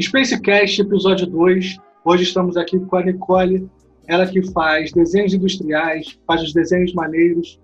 Spacecast, 0.00 0.80
episódio 0.80 1.26
2. 1.26 1.76
Hoje 2.04 2.22
estamos 2.22 2.56
aqui 2.56 2.78
com 2.78 2.96
a 2.96 3.04
Nicole, 3.04 3.68
ela 4.06 4.26
que 4.26 4.42
faz 4.50 4.90
desenhos 4.92 5.34
industriais, 5.34 6.18
faz 6.26 6.42
os 6.42 6.54
desenhos 6.54 6.94
maneiros, 6.94 7.60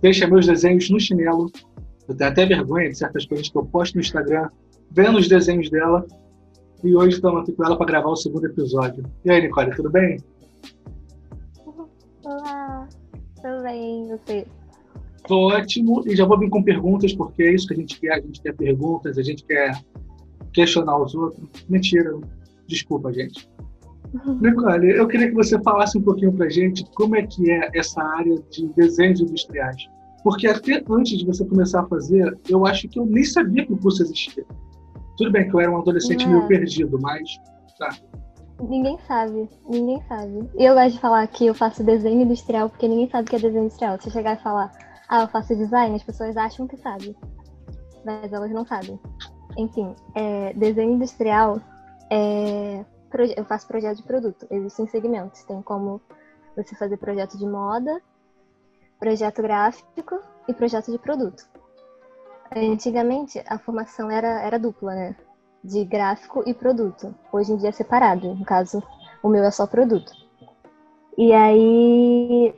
deixa 0.00 0.26
meus 0.26 0.46
desenhos 0.46 0.88
no 0.88 0.98
chinelo. 0.98 1.52
Eu 2.08 2.16
tenho 2.16 2.30
até 2.30 2.46
vergonha 2.46 2.88
de 2.88 2.96
certas 2.96 3.26
coisas 3.26 3.50
que 3.50 3.58
eu 3.58 3.66
posto 3.66 3.96
no 3.96 4.00
Instagram, 4.00 4.48
vendo 4.90 5.18
os 5.18 5.28
desenhos 5.28 5.68
dela. 5.68 6.06
E 6.82 6.96
hoje 6.96 7.16
estamos 7.16 7.42
aqui 7.42 7.52
com 7.52 7.64
ela 7.64 7.76
para 7.76 7.86
gravar 7.86 8.08
o 8.08 8.16
segundo 8.16 8.46
episódio. 8.46 9.04
E 9.26 9.30
aí, 9.30 9.42
Nicole, 9.42 9.76
tudo 9.76 9.90
bem? 9.90 10.18
Bem, 13.68 14.08
você? 14.08 14.46
Tô 15.26 15.48
ótimo 15.48 16.02
e 16.06 16.16
já 16.16 16.24
vou 16.24 16.38
vir 16.38 16.48
com 16.48 16.62
perguntas, 16.62 17.12
porque 17.12 17.42
é 17.42 17.54
isso 17.54 17.66
que 17.66 17.74
a 17.74 17.76
gente 17.76 18.00
quer. 18.00 18.12
A 18.14 18.20
gente 18.20 18.40
quer 18.40 18.54
perguntas, 18.54 19.18
a 19.18 19.22
gente 19.22 19.44
quer 19.44 19.78
questionar 20.54 20.98
os 20.98 21.14
outros. 21.14 21.46
Mentira, 21.68 22.18
desculpa, 22.66 23.12
gente. 23.12 23.46
Nicole, 24.40 24.90
eu 24.92 25.06
queria 25.06 25.28
que 25.28 25.34
você 25.34 25.60
falasse 25.62 25.98
um 25.98 26.02
pouquinho 26.02 26.32
pra 26.32 26.48
gente 26.48 26.82
como 26.94 27.14
é 27.14 27.26
que 27.26 27.50
é 27.50 27.68
essa 27.74 28.02
área 28.02 28.42
de 28.50 28.68
desenhos 28.68 29.20
industriais. 29.20 29.76
Porque 30.24 30.46
até 30.46 30.82
antes 30.88 31.18
de 31.18 31.26
você 31.26 31.44
começar 31.44 31.82
a 31.82 31.86
fazer, 31.88 32.34
eu 32.48 32.64
acho 32.66 32.88
que 32.88 32.98
eu 32.98 33.04
nem 33.04 33.22
sabia 33.22 33.66
que 33.66 33.72
o 33.74 33.76
curso 33.76 34.02
existia. 34.02 34.46
Tudo 35.18 35.30
bem 35.30 35.46
que 35.46 35.54
eu 35.54 35.60
era 35.60 35.70
um 35.70 35.76
adolescente 35.76 36.24
É. 36.24 36.26
meio 36.26 36.46
perdido, 36.48 36.98
mas 37.02 37.28
tá. 37.78 37.90
Ninguém 38.60 38.98
sabe, 39.06 39.48
ninguém 39.68 40.02
sabe. 40.08 40.50
Eu 40.56 40.74
gosto 40.74 40.94
de 40.94 41.00
falar 41.00 41.26
que 41.28 41.46
eu 41.46 41.54
faço 41.54 41.84
desenho 41.84 42.22
industrial 42.22 42.68
porque 42.68 42.88
ninguém 42.88 43.08
sabe 43.08 43.26
o 43.26 43.30
que 43.30 43.36
é 43.36 43.38
desenho 43.38 43.64
industrial. 43.64 44.00
Se 44.00 44.08
eu 44.08 44.12
chegar 44.12 44.36
e 44.36 44.42
falar, 44.42 44.72
ah, 45.08 45.22
eu 45.22 45.28
faço 45.28 45.54
design, 45.54 45.94
as 45.94 46.02
pessoas 46.02 46.36
acham 46.36 46.66
que 46.66 46.76
sabem. 46.76 47.14
Mas 48.04 48.32
elas 48.32 48.50
não 48.50 48.66
sabem. 48.66 48.98
Enfim, 49.56 49.94
é, 50.14 50.52
desenho 50.54 50.94
industrial 50.94 51.60
é. 52.10 52.84
Eu 53.36 53.44
faço 53.44 53.66
projeto 53.66 53.98
de 53.98 54.02
produto. 54.02 54.46
Existem 54.50 54.86
segmentos. 54.88 55.42
Tem 55.44 55.62
como 55.62 56.00
você 56.54 56.74
fazer 56.74 56.98
projeto 56.98 57.38
de 57.38 57.46
moda, 57.46 58.02
projeto 58.98 59.40
gráfico 59.40 60.20
e 60.46 60.52
projeto 60.52 60.90
de 60.90 60.98
produto. 60.98 61.48
Antigamente, 62.54 63.42
a 63.46 63.58
formação 63.58 64.10
era, 64.10 64.42
era 64.42 64.58
dupla, 64.58 64.94
né? 64.94 65.16
De 65.62 65.84
gráfico 65.84 66.42
e 66.46 66.54
produto. 66.54 67.14
Hoje 67.32 67.52
em 67.52 67.56
dia 67.56 67.70
é 67.70 67.72
separado. 67.72 68.34
No 68.34 68.44
caso, 68.44 68.82
o 69.22 69.28
meu 69.28 69.44
é 69.44 69.50
só 69.50 69.66
produto. 69.66 70.12
E 71.16 71.32
aí, 71.32 72.54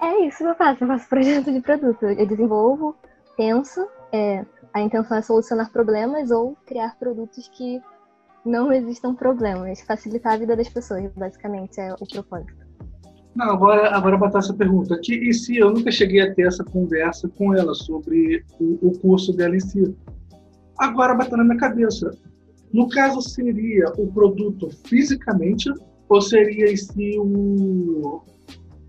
é 0.00 0.26
isso 0.26 0.38
que 0.38 0.44
eu 0.44 0.54
faço. 0.54 0.84
Eu 0.84 0.88
faço 0.88 1.08
projeto 1.08 1.52
de 1.52 1.60
produto. 1.60 2.04
Eu 2.04 2.26
desenvolvo, 2.26 2.94
penso. 3.36 3.86
é, 4.12 4.44
a 4.74 4.80
intenção 4.80 5.16
é 5.16 5.22
solucionar 5.22 5.70
problemas 5.70 6.30
ou 6.30 6.56
criar 6.66 6.96
produtos 6.98 7.48
que 7.48 7.80
não 8.44 8.72
existam 8.72 9.14
problemas. 9.14 9.80
Facilitar 9.82 10.34
a 10.34 10.36
vida 10.36 10.56
das 10.56 10.68
pessoas, 10.68 11.10
basicamente, 11.14 11.80
é 11.80 11.94
o 11.94 12.06
propósito. 12.06 12.62
Não, 13.34 13.50
agora, 13.50 13.94
agora 13.94 14.16
botar 14.16 14.40
essa 14.40 14.52
pergunta. 14.52 14.98
Que, 15.02 15.14
e 15.14 15.32
se 15.32 15.56
eu 15.56 15.70
nunca 15.70 15.90
cheguei 15.90 16.20
a 16.20 16.34
ter 16.34 16.46
essa 16.46 16.64
conversa 16.64 17.28
com 17.28 17.54
ela 17.54 17.74
sobre 17.74 18.44
o, 18.60 18.88
o 18.88 18.98
curso 18.98 19.34
dela 19.34 19.56
em 19.56 19.60
si? 19.60 19.96
Agora 20.78 21.14
bateu 21.14 21.38
na 21.38 21.44
minha 21.44 21.56
cabeça. 21.56 22.10
No 22.72 22.88
caso, 22.88 23.20
seria 23.20 23.92
o 23.98 24.06
produto 24.12 24.70
fisicamente 24.86 25.70
ou 26.08 26.20
seria 26.20 26.70
em 26.70 26.76
si 26.76 27.18
o, 27.18 28.22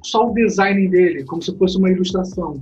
só 0.03 0.29
o 0.29 0.33
design 0.33 0.87
dele, 0.89 1.25
como 1.25 1.41
se 1.41 1.57
fosse 1.57 1.77
uma 1.77 1.89
ilustração? 1.89 2.61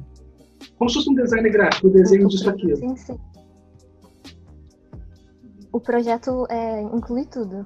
Como 0.77 0.89
se 0.89 0.95
fosse 0.95 1.09
um 1.09 1.15
design 1.15 1.49
gráfico, 1.49 1.87
o 1.87 1.91
desenho 1.91 2.27
disso 2.27 2.49
aqui. 2.49 2.75
Sim, 2.75 2.95
sim. 2.95 3.19
O 5.71 5.79
projeto 5.79 6.45
é, 6.49 6.81
inclui 6.81 7.25
tudo. 7.25 7.65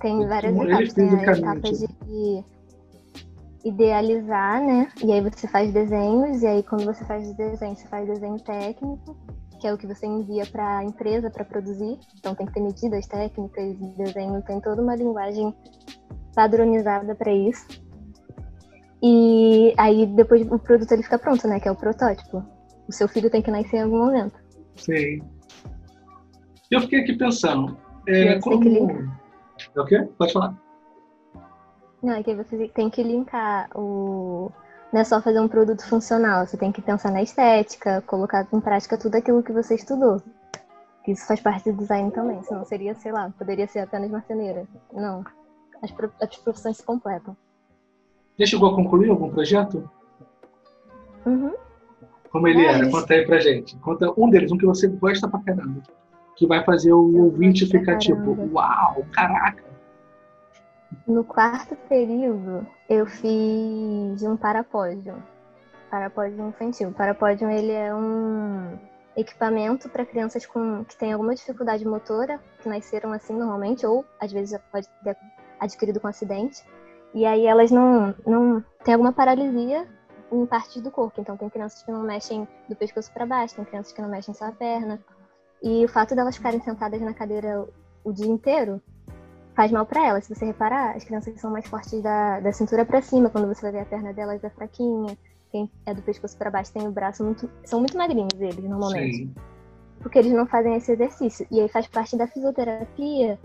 Tem 0.00 0.26
várias 0.26 0.54
etapas. 0.54 0.92
Tem 0.94 1.08
a 1.08 1.32
etapa 1.32 1.72
de 1.72 2.44
idealizar, 3.64 4.64
né? 4.64 4.88
E 5.02 5.10
aí 5.10 5.20
você 5.20 5.48
faz 5.48 5.72
desenhos, 5.72 6.42
e 6.42 6.46
aí 6.46 6.62
quando 6.62 6.84
você 6.84 7.04
faz 7.04 7.26
os 7.28 7.34
desenhos, 7.34 7.78
você 7.78 7.88
faz 7.88 8.06
desenho 8.06 8.38
técnico, 8.40 9.16
que 9.64 9.68
é 9.68 9.72
o 9.72 9.78
que 9.78 9.86
você 9.86 10.04
envia 10.04 10.44
para 10.44 10.76
a 10.76 10.84
empresa 10.84 11.30
para 11.30 11.42
produzir. 11.42 11.98
Então 12.18 12.34
tem 12.34 12.44
que 12.44 12.52
ter 12.52 12.60
medidas 12.60 13.06
técnicas, 13.06 13.78
desenho 13.96 14.42
tem 14.42 14.60
toda 14.60 14.82
uma 14.82 14.94
linguagem 14.94 15.54
padronizada 16.34 17.14
para 17.14 17.32
isso. 17.32 17.66
E 19.02 19.72
aí 19.78 20.04
depois 20.04 20.46
o 20.52 20.58
produto 20.58 20.92
ele 20.92 21.02
fica 21.02 21.18
pronto, 21.18 21.48
né? 21.48 21.58
Que 21.58 21.66
é 21.66 21.72
o 21.72 21.76
protótipo. 21.76 22.44
O 22.86 22.92
seu 22.92 23.08
filho 23.08 23.30
tem 23.30 23.40
que 23.40 23.50
nascer 23.50 23.78
em 23.78 23.82
algum 23.84 24.04
momento. 24.04 24.38
Sim. 24.76 25.22
Eu 26.70 26.82
fiquei 26.82 27.00
aqui 27.00 27.14
pensando. 27.14 27.74
É, 28.06 28.38
como... 28.40 28.90
É 29.74 29.80
o 29.80 29.86
quê? 29.86 30.06
Pode 30.18 30.32
falar. 30.34 30.54
Não, 32.02 32.12
é 32.12 32.22
que 32.22 32.34
você 32.34 32.68
tem 32.68 32.90
que 32.90 33.02
linkar 33.02 33.70
o. 33.74 34.52
Não 34.94 35.00
é 35.00 35.04
só 35.04 35.20
fazer 35.20 35.40
um 35.40 35.48
produto 35.48 35.84
funcional, 35.88 36.46
você 36.46 36.56
tem 36.56 36.70
que 36.70 36.80
pensar 36.80 37.10
na 37.10 37.20
estética, 37.20 38.00
colocar 38.06 38.46
em 38.52 38.60
prática 38.60 38.96
tudo 38.96 39.16
aquilo 39.16 39.42
que 39.42 39.50
você 39.50 39.74
estudou. 39.74 40.22
Isso 41.08 41.26
faz 41.26 41.40
parte 41.40 41.68
do 41.72 41.76
design 41.76 42.12
também, 42.12 42.40
senão 42.44 42.64
seria, 42.64 42.94
sei 42.94 43.10
lá, 43.10 43.28
poderia 43.36 43.66
ser 43.66 43.80
apenas 43.80 44.08
marceneira. 44.08 44.68
Não. 44.92 45.24
As, 45.82 45.92
as 46.22 46.36
profissões 46.36 46.76
se 46.76 46.84
completam. 46.84 47.36
Já 48.38 48.46
chegou 48.46 48.70
a 48.70 48.76
concluir 48.76 49.10
algum 49.10 49.30
projeto? 49.30 49.90
Uhum. 51.26 51.54
Como 52.30 52.46
ele 52.46 52.64
É, 52.64 52.74
era? 52.74 52.88
Conta 52.88 53.14
aí 53.14 53.26
pra 53.26 53.40
gente. 53.40 53.76
Conta 53.78 54.14
um 54.16 54.30
deles, 54.30 54.52
um 54.52 54.56
que 54.56 54.64
você 54.64 54.86
gosta 54.86 55.26
pra 55.26 55.40
caramba. 55.40 55.82
Que 56.36 56.46
vai 56.46 56.64
fazer 56.64 56.92
o 56.92 57.10
Eu 57.16 57.24
ouvinte 57.24 57.66
ficar 57.66 57.98
tipo, 57.98 58.38
uau, 58.52 59.04
caraca. 59.10 59.73
No 61.06 61.24
quarto 61.24 61.76
período, 61.88 62.66
eu 62.88 63.06
fiz 63.06 64.22
um 64.22 64.36
parapódio. 64.36 65.22
Parapódio 65.90 66.48
infantil. 66.48 66.92
Parapódio, 66.92 67.48
ele 67.48 67.72
é 67.72 67.94
um 67.94 68.78
equipamento 69.16 69.88
para 69.88 70.04
crianças 70.04 70.44
com, 70.44 70.84
que 70.84 70.96
têm 70.96 71.12
alguma 71.12 71.34
dificuldade 71.34 71.86
motora, 71.86 72.40
que 72.60 72.68
nasceram 72.68 73.12
assim 73.12 73.34
normalmente, 73.34 73.86
ou 73.86 74.04
às 74.20 74.32
vezes 74.32 74.50
já 74.50 74.58
pode 74.58 74.88
ter 75.02 75.16
adquirido 75.60 76.00
com 76.00 76.08
acidente. 76.08 76.62
E 77.14 77.24
aí 77.24 77.46
elas 77.46 77.70
não, 77.70 78.14
não 78.26 78.64
têm 78.82 78.94
alguma 78.94 79.12
paralisia 79.12 79.86
em 80.32 80.44
partes 80.46 80.82
do 80.82 80.90
corpo. 80.90 81.20
Então 81.20 81.36
tem 81.36 81.48
crianças 81.48 81.82
que 81.82 81.92
não 81.92 82.02
mexem 82.02 82.46
do 82.68 82.74
pescoço 82.74 83.12
para 83.12 83.24
baixo, 83.24 83.54
tem 83.54 83.64
crianças 83.64 83.92
que 83.92 84.02
não 84.02 84.08
mexem 84.08 84.34
só 84.34 84.46
a 84.46 84.52
perna. 84.52 85.00
E 85.62 85.84
o 85.84 85.88
fato 85.88 86.14
delas 86.14 86.36
ficarem 86.36 86.60
sentadas 86.60 87.00
na 87.00 87.14
cadeira 87.14 87.66
o 88.02 88.12
dia 88.12 88.26
inteiro 88.26 88.82
faz 89.54 89.70
mal 89.70 89.86
para 89.86 90.06
elas. 90.06 90.24
Se 90.24 90.34
você 90.34 90.44
reparar, 90.44 90.96
as 90.96 91.04
crianças 91.04 91.40
são 91.40 91.50
mais 91.50 91.66
fortes 91.66 92.02
da, 92.02 92.40
da 92.40 92.52
cintura 92.52 92.84
para 92.84 93.00
cima, 93.00 93.30
quando 93.30 93.46
você 93.46 93.62
vai 93.62 93.72
ver 93.72 93.80
a 93.80 93.84
perna 93.84 94.12
delas 94.12 94.42
é 94.42 94.50
fraquinha. 94.50 95.16
Quem 95.50 95.70
é 95.86 95.94
do 95.94 96.02
pescoço 96.02 96.36
para 96.36 96.50
baixo 96.50 96.72
tem 96.72 96.86
o 96.86 96.90
braço 96.90 97.24
muito. 97.24 97.48
São 97.64 97.78
muito 97.78 97.96
magrinhos 97.96 98.40
eles, 98.40 98.64
normalmente. 98.64 99.16
Sim. 99.18 99.34
Porque 100.00 100.18
eles 100.18 100.32
não 100.32 100.46
fazem 100.46 100.74
esse 100.74 100.92
exercício. 100.92 101.46
E 101.50 101.60
aí 101.60 101.68
faz 101.68 101.86
parte 101.86 102.16
da 102.16 102.26
fisioterapia 102.26 103.38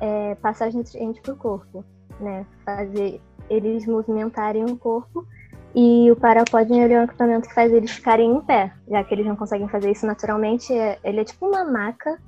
é, 0.00 0.34
passar 0.36 0.68
os 0.68 0.74
nutrientes 0.74 1.20
pro 1.20 1.36
corpo, 1.36 1.84
né? 2.20 2.46
Fazer 2.64 3.20
eles 3.50 3.86
movimentarem 3.86 4.64
o 4.64 4.76
corpo. 4.76 5.26
E 5.74 6.10
o 6.10 6.16
parapódio 6.16 6.76
ele 6.76 6.92
é 6.92 7.00
um 7.00 7.04
equipamento 7.04 7.48
que 7.48 7.54
faz 7.54 7.72
eles 7.72 7.90
ficarem 7.90 8.30
em 8.30 8.40
pé, 8.42 8.72
já 8.88 9.02
que 9.02 9.14
eles 9.14 9.26
não 9.26 9.34
conseguem 9.34 9.68
fazer 9.68 9.90
isso 9.90 10.06
naturalmente. 10.06 10.72
é- 10.72 10.98
ele 11.02 11.20
é 11.20 11.24
tipo 11.24 11.46
uma 11.46 11.64
maca, 11.64 12.20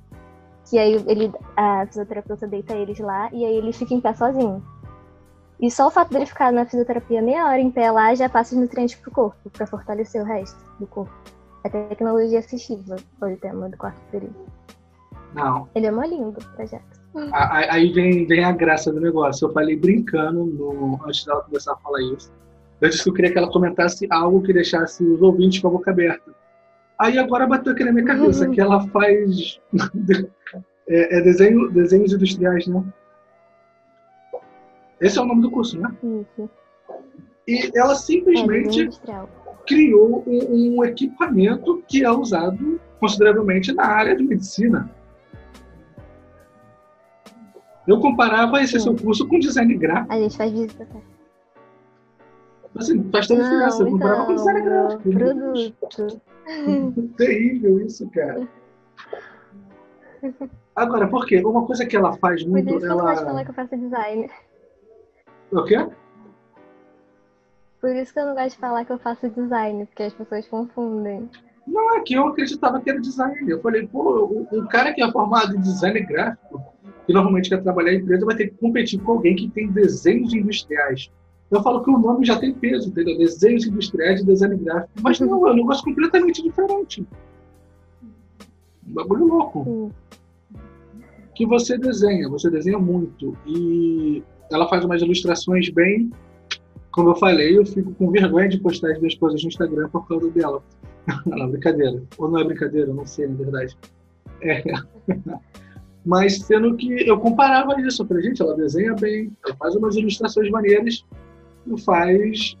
que 0.69 0.77
aí 0.77 1.03
ele, 1.07 1.31
a 1.55 1.85
fisioterapeuta 1.85 2.47
deita 2.47 2.73
eles 2.73 2.99
lá 2.99 3.29
e 3.31 3.45
aí 3.45 3.57
ele 3.57 3.71
fica 3.71 3.93
em 3.93 4.01
pé 4.01 4.13
sozinho. 4.13 4.63
E 5.59 5.71
só 5.71 5.87
o 5.87 5.91
fato 5.91 6.11
dele 6.11 6.25
ficar 6.25 6.51
na 6.51 6.65
fisioterapia 6.65 7.21
meia 7.21 7.45
hora 7.45 7.59
em 7.59 7.71
pé 7.71 7.91
lá 7.91 8.13
já 8.13 8.27
passa 8.27 8.55
os 8.55 8.61
nutrientes 8.61 8.95
pro 8.95 9.11
corpo, 9.11 9.49
para 9.49 9.65
fortalecer 9.65 10.21
o 10.21 10.25
resto 10.25 10.57
do 10.79 10.87
corpo. 10.87 11.13
É 11.63 11.69
tecnologia 11.69 12.39
assistiva, 12.39 12.95
foi 13.19 13.33
o 13.33 13.37
tema 13.37 13.69
do 13.69 13.77
quarto 13.77 13.99
período. 14.11 14.35
Não. 15.33 15.67
Ele 15.73 15.85
é 15.85 15.91
mó 15.91 16.03
lindo 16.03 16.39
o 16.39 16.55
projeto. 16.55 17.05
Aí 17.31 17.91
vem, 17.93 18.25
vem 18.25 18.43
a 18.43 18.51
graça 18.51 18.91
do 18.91 18.99
negócio. 18.99 19.47
Eu 19.47 19.53
falei 19.53 19.75
brincando 19.75 20.45
no, 20.45 20.99
antes 21.05 21.25
dela 21.25 21.41
começar 21.43 21.73
a 21.73 21.77
falar 21.77 22.01
isso. 22.01 22.31
Eu 22.81 22.89
disse 22.89 23.03
que 23.03 23.09
eu 23.09 23.13
queria 23.13 23.31
que 23.31 23.37
ela 23.37 23.51
comentasse 23.51 24.05
algo 24.11 24.41
que 24.41 24.51
deixasse 24.51 25.03
os 25.03 25.21
ouvintes 25.21 25.59
com 25.59 25.69
a 25.69 25.71
boca 25.71 25.91
aberta. 25.91 26.33
Aí 26.97 27.17
agora 27.17 27.45
bateu 27.47 27.73
aqui 27.73 27.83
na 27.83 27.91
minha 27.91 28.05
cabeça 28.05 28.45
Uhum. 28.45 28.51
que 28.51 28.61
ela 28.61 28.87
faz 28.87 29.59
é, 30.87 31.17
é 31.17 31.21
desenho, 31.21 31.69
desenhos 31.71 32.13
industriais, 32.13 32.67
né? 32.67 32.83
Esse 35.01 35.19
é 35.19 35.21
o 35.21 35.25
nome 35.25 35.41
do 35.41 35.51
curso, 35.51 35.79
né? 35.79 35.89
Isso. 36.01 36.49
E 37.47 37.71
ela 37.77 37.91
É, 37.91 37.95
simplesmente 37.95 38.81
industrial. 38.81 39.29
criou 39.67 40.23
um, 40.25 40.77
um 40.79 40.85
equipamento 40.85 41.83
que 41.87 42.03
é 42.03 42.09
usado 42.09 42.79
consideravelmente 42.99 43.73
na 43.73 43.85
área 43.85 44.15
de 44.15 44.23
medicina. 44.23 44.89
Eu 47.87 47.99
comparava 47.99 48.61
esse 48.63 48.79
Sim. 48.79 48.95
seu 48.95 48.95
curso 48.95 49.27
com 49.27 49.37
design 49.37 49.75
gráfico. 49.77 50.11
A 50.13 50.17
gente 50.19 50.35
faz 50.37 50.51
visita 50.51 50.85
técnica. 50.85 51.15
Assim, 52.77 53.09
faz 53.11 53.27
toda 53.27 53.41
a 53.41 53.43
diferença. 53.43 53.83
Eu 53.83 53.91
comprava 53.91 54.13
então, 54.15 54.25
com 54.27 54.35
design 54.35 54.61
gráfico. 54.61 55.09
Produto. 55.11 56.21
Terrível 57.17 57.79
isso, 57.79 58.09
cara. 58.09 58.47
Agora, 60.75 61.07
por 61.07 61.25
quê? 61.25 61.41
Uma 61.43 61.65
coisa 61.65 61.85
que 61.85 61.95
ela 61.95 62.17
faz 62.17 62.43
Por 62.43 62.51
muito. 62.51 62.69
isso 62.69 62.79
que 62.79 62.85
eu 62.85 62.89
não 62.89 62.99
ela... 62.99 63.09
gosto 63.11 63.19
de 63.19 63.25
falar 63.25 63.43
que 63.43 63.49
eu 63.49 63.53
faço 63.53 63.77
design. 63.77 64.31
O 65.51 65.63
quê? 65.63 65.87
Por 67.81 67.95
isso 67.95 68.13
que 68.13 68.19
eu 68.19 68.25
não 68.25 68.33
gosto 68.33 68.49
de 68.49 68.57
falar 68.57 68.85
que 68.85 68.91
eu 68.91 68.99
faço 68.99 69.29
design, 69.29 69.85
porque 69.85 70.03
as 70.03 70.13
pessoas 70.13 70.47
confundem. 70.47 71.29
Não, 71.67 71.95
é 71.95 72.01
que 72.01 72.13
eu 72.13 72.27
acreditava 72.27 72.79
que 72.79 72.89
era 72.89 72.99
design. 72.99 73.49
Eu 73.49 73.61
falei, 73.61 73.87
pô, 73.87 74.47
o 74.51 74.67
cara 74.67 74.93
que 74.93 75.01
é 75.01 75.11
formado 75.11 75.55
em 75.55 75.61
design 75.61 75.99
gráfico, 76.01 76.61
que 77.05 77.13
normalmente 77.13 77.49
quer 77.49 77.61
trabalhar 77.61 77.93
em 77.93 77.97
empresa, 77.97 78.25
vai 78.25 78.35
ter 78.35 78.49
que 78.49 78.57
competir 78.57 78.99
com 79.01 79.13
alguém 79.13 79.35
que 79.35 79.49
tem 79.49 79.71
desenhos 79.71 80.33
industriais. 80.33 81.11
Eu 81.51 81.61
falo 81.61 81.83
que 81.83 81.91
o 81.91 81.97
nome 81.97 82.25
já 82.25 82.37
tem 82.37 82.53
peso, 82.53 82.89
entendeu? 82.89 83.17
Desenhos 83.17 83.65
industriais 83.65 84.19
de 84.19 84.25
design 84.25 84.57
gráfico. 84.57 84.91
Mas 85.01 85.19
não, 85.19 85.47
é 85.47 85.51
um 85.51 85.55
negócio 85.55 85.83
completamente 85.83 86.41
diferente. 86.41 87.05
Um 88.87 88.93
bagulho 88.93 89.25
louco. 89.25 89.91
Que 91.35 91.45
você 91.45 91.77
desenha, 91.77 92.27
você 92.29 92.49
desenha 92.49 92.79
muito. 92.79 93.37
E 93.45 94.23
ela 94.51 94.67
faz 94.67 94.83
umas 94.83 95.01
ilustrações 95.01 95.69
bem. 95.69 96.11
Como 96.91 97.09
eu 97.09 97.15
falei, 97.15 97.57
eu 97.57 97.65
fico 97.65 97.93
com 97.93 98.09
vergonha 98.09 98.49
de 98.49 98.59
postar 98.59 98.91
as 98.91 98.99
minhas 98.99 99.15
coisas 99.15 99.41
no 99.43 99.49
Instagram 99.49 99.89
por 99.89 100.07
causa 100.07 100.29
dela. 100.31 100.63
não, 101.25 101.49
brincadeira. 101.51 102.01
Ou 102.17 102.29
não 102.29 102.39
é 102.39 102.43
brincadeira, 102.43 102.89
eu 102.89 102.95
não 102.95 103.05
sei, 103.05 103.27
na 103.27 103.35
verdade. 103.35 103.77
É. 104.41 104.63
Mas 106.05 106.37
sendo 106.41 106.75
que 106.75 107.07
eu 107.07 107.19
comparava 107.19 107.79
isso, 107.81 108.03
eu 108.03 108.07
falei, 108.07 108.23
gente, 108.23 108.41
ela 108.41 108.55
desenha 108.55 108.93
bem, 108.93 109.31
ela 109.43 109.55
faz 109.55 109.75
umas 109.75 109.95
ilustrações 109.95 110.49
maneiras 110.51 111.03
faz 111.77 112.57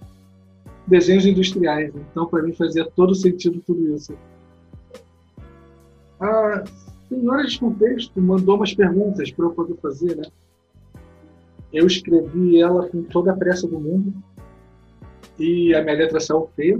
desenhos 0.87 1.25
industriais. 1.25 1.93
Então, 1.95 2.25
para 2.27 2.43
mim, 2.43 2.53
fazia 2.53 2.85
todo 2.95 3.15
sentido 3.15 3.61
tudo 3.65 3.95
isso. 3.95 4.13
A 6.19 6.63
senhora 7.09 7.45
de 7.45 7.59
contexto 7.59 8.21
mandou 8.21 8.55
umas 8.55 8.73
perguntas 8.73 9.31
para 9.31 9.45
eu 9.45 9.51
poder 9.51 9.75
fazer, 9.77 10.15
né? 10.15 10.23
Eu 11.73 11.87
escrevi 11.87 12.61
ela 12.61 12.87
com 12.87 13.03
toda 13.03 13.31
a 13.31 13.35
pressa 13.35 13.67
do 13.67 13.79
mundo 13.79 14.13
e 15.37 15.75
a 15.75 15.83
minha 15.83 15.97
letra 15.97 16.19
saiu 16.19 16.49
feia. 16.55 16.79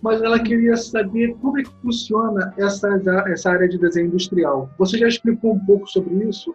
Mas 0.00 0.20
ela 0.20 0.38
queria 0.38 0.76
saber 0.76 1.34
como 1.40 1.58
é 1.58 1.62
que 1.62 1.70
funciona 1.80 2.52
essa, 2.56 2.88
essa 3.28 3.50
área 3.50 3.68
de 3.68 3.78
desenho 3.78 4.06
industrial. 4.06 4.68
Você 4.78 4.98
já 4.98 5.06
explicou 5.06 5.54
um 5.54 5.64
pouco 5.64 5.86
sobre 5.88 6.14
isso, 6.28 6.54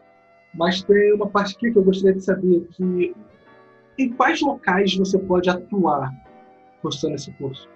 mas 0.53 0.81
tem 0.83 1.13
uma 1.13 1.27
parte 1.27 1.55
aqui 1.55 1.71
que 1.71 1.77
eu 1.77 1.83
gostaria 1.83 2.15
de 2.15 2.23
saber 2.23 2.67
que 2.71 3.15
em 3.97 4.13
quais 4.13 4.41
locais 4.41 4.95
você 4.95 5.17
pode 5.17 5.49
atuar 5.49 6.13
cursando 6.81 7.15
esse 7.15 7.31
curso? 7.33 7.67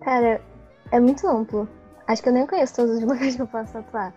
Cara, 0.00 0.40
é 0.90 1.00
muito 1.00 1.26
amplo. 1.26 1.68
Acho 2.06 2.22
que 2.22 2.28
eu 2.28 2.32
nem 2.32 2.46
conheço 2.46 2.76
todos 2.76 2.96
os 2.96 3.00
lugares 3.02 3.36
que 3.36 3.42
eu 3.42 3.46
posso 3.46 3.78
atuar. 3.78 4.14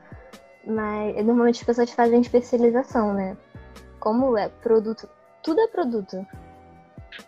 Mas 0.65 1.15
normalmente 1.25 1.59
as 1.59 1.65
pessoas 1.65 1.91
fazem 1.91 2.21
especialização, 2.21 3.13
né? 3.13 3.37
Como 3.99 4.37
é 4.37 4.49
produto. 4.49 5.07
Tudo 5.43 5.61
é 5.61 5.67
produto 5.67 6.25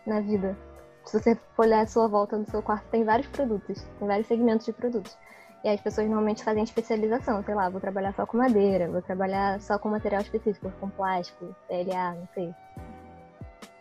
na 0.06 0.19
vida. 0.19 0.57
Se 1.06 1.19
você 1.19 1.36
for 1.56 1.65
olhar 1.65 1.81
a 1.81 1.88
sua 1.88 2.07
volta 2.07 2.38
no 2.38 2.45
seu 2.50 2.62
quarto, 2.62 2.86
tem 2.89 3.03
vários 3.03 3.27
produtos, 3.27 3.81
tem 3.98 4.07
vários 4.07 4.27
segmentos 4.27 4.65
de 4.65 4.74
produtos. 4.74 5.18
E 5.63 5.69
as 5.69 5.80
pessoas 5.80 6.07
normalmente 6.07 6.44
fazem 6.44 6.63
especialização, 6.63 7.44
sei 7.44 7.56
lá, 7.56 7.69
vou 7.69 7.80
trabalhar 7.80 8.13
só 8.13 8.25
com 8.25 8.38
madeira, 8.38 8.89
vou 8.89 9.01
trabalhar 9.01 9.60
só 9.62 9.80
com 9.80 9.89
material 9.89 10.21
específico, 10.21 10.71
com 10.80 10.89
plástico, 10.89 11.56
PLA, 11.68 12.13
não 12.15 12.27
sei. 12.33 12.53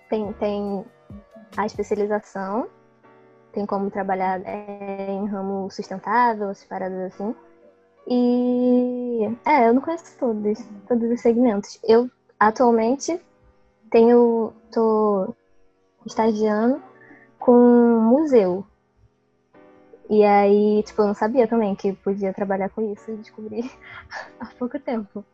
Tem, 0.09 0.33
tem 0.35 0.85
a 1.57 1.67
especialização, 1.67 2.69
tem 3.53 3.67
como 3.67 3.91
trabalhar 3.91 4.41
é, 4.45 5.11
em 5.11 5.27
ramo 5.27 5.71
sustentável, 5.71 6.51
essas 6.51 6.65
paradas 6.65 7.13
assim. 7.13 7.35
E 8.07 9.25
é, 9.45 9.69
eu 9.69 9.75
não 9.75 9.83
conheço 9.83 10.17
todos, 10.19 10.59
todos 10.87 11.11
os 11.11 11.21
segmentos. 11.21 11.79
Eu 11.83 12.09
atualmente 12.39 13.21
tenho, 13.91 14.53
tô 14.71 15.35
estagiando 16.05 16.81
com 17.39 17.53
museu. 18.01 18.65
E 20.09 20.23
aí, 20.23 20.85
tipo, 20.85 21.03
eu 21.03 21.07
não 21.09 21.15
sabia 21.15 21.49
também 21.49 21.75
que 21.75 21.93
podia 21.95 22.33
trabalhar 22.33 22.69
com 22.69 22.93
isso 22.93 23.11
e 23.11 23.17
descobri 23.17 23.69
há 24.39 24.47
pouco 24.59 24.79
tempo. 24.79 25.25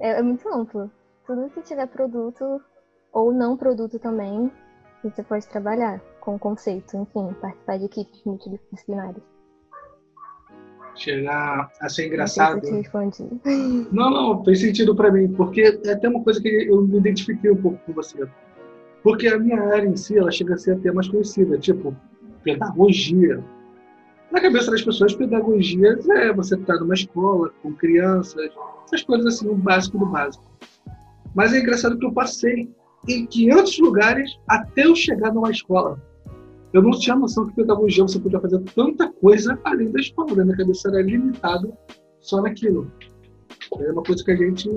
É, 0.00 0.18
é 0.18 0.22
muito 0.22 0.48
amplo. 0.48 0.90
Tudo 1.24 1.50
que 1.50 1.62
tiver 1.62 1.86
produto 1.86 2.60
ou 3.16 3.32
não 3.32 3.56
produto 3.56 3.98
também, 3.98 4.52
você 5.02 5.22
pode 5.22 5.48
trabalhar 5.48 6.02
com 6.20 6.38
conceito, 6.38 6.98
enfim, 6.98 7.34
participar 7.40 7.78
de 7.78 7.86
equipes 7.86 8.22
multidisciplinares. 8.26 9.22
Chegar 10.94 11.70
a 11.80 11.88
ser 11.88 12.08
engraçado. 12.08 12.60
Não, 13.90 13.90
não, 13.90 14.10
não, 14.10 14.44
fez 14.44 14.60
sentido 14.60 14.94
para 14.94 15.10
mim, 15.10 15.32
porque 15.32 15.62
é 15.62 15.92
até 15.92 16.08
uma 16.10 16.22
coisa 16.22 16.42
que 16.42 16.48
eu 16.48 16.82
me 16.82 16.98
identifiquei 16.98 17.50
um 17.50 17.56
pouco 17.56 17.78
com 17.86 17.94
você. 17.94 18.28
Porque 19.02 19.28
a 19.28 19.38
minha 19.38 19.62
área 19.62 19.86
em 19.86 19.96
si, 19.96 20.18
ela 20.18 20.30
chega 20.30 20.54
a 20.54 20.58
ser 20.58 20.72
até 20.72 20.92
mais 20.92 21.08
conhecida, 21.08 21.58
tipo, 21.58 21.96
pedagogia. 22.42 23.42
Na 24.30 24.42
cabeça 24.42 24.70
das 24.70 24.82
pessoas, 24.82 25.14
pedagogia 25.14 25.98
é 26.10 26.32
você 26.34 26.54
estar 26.54 26.74
numa 26.80 26.94
escola 26.94 27.50
com 27.62 27.72
crianças, 27.72 28.50
essas 28.84 29.02
coisas 29.04 29.26
assim, 29.26 29.48
o 29.48 29.54
básico 29.54 29.96
do 29.96 30.04
básico. 30.04 30.44
Mas 31.34 31.54
é 31.54 31.60
engraçado 31.60 31.98
que 31.98 32.04
eu 32.04 32.12
passei 32.12 32.74
em 33.08 33.26
500 33.26 33.78
lugares 33.78 34.38
até 34.48 34.86
eu 34.86 34.94
chegar 34.94 35.32
numa 35.32 35.50
escola. 35.50 36.00
Eu 36.72 36.82
não 36.82 36.90
tinha 36.90 37.16
noção 37.16 37.46
que 37.46 37.54
pedagogia 37.54 38.02
você 38.02 38.18
podia 38.18 38.40
fazer 38.40 38.60
tanta 38.74 39.10
coisa 39.10 39.58
além 39.64 39.90
da 39.90 40.00
escola. 40.00 40.34
Né? 40.34 40.44
Minha 40.44 40.56
cabeça 40.56 40.88
era 40.88 41.02
limitado 41.02 41.72
só 42.20 42.42
naquilo. 42.42 42.90
É 43.78 43.92
uma 43.92 44.02
coisa 44.02 44.24
que 44.24 44.30
a 44.30 44.36
gente 44.36 44.68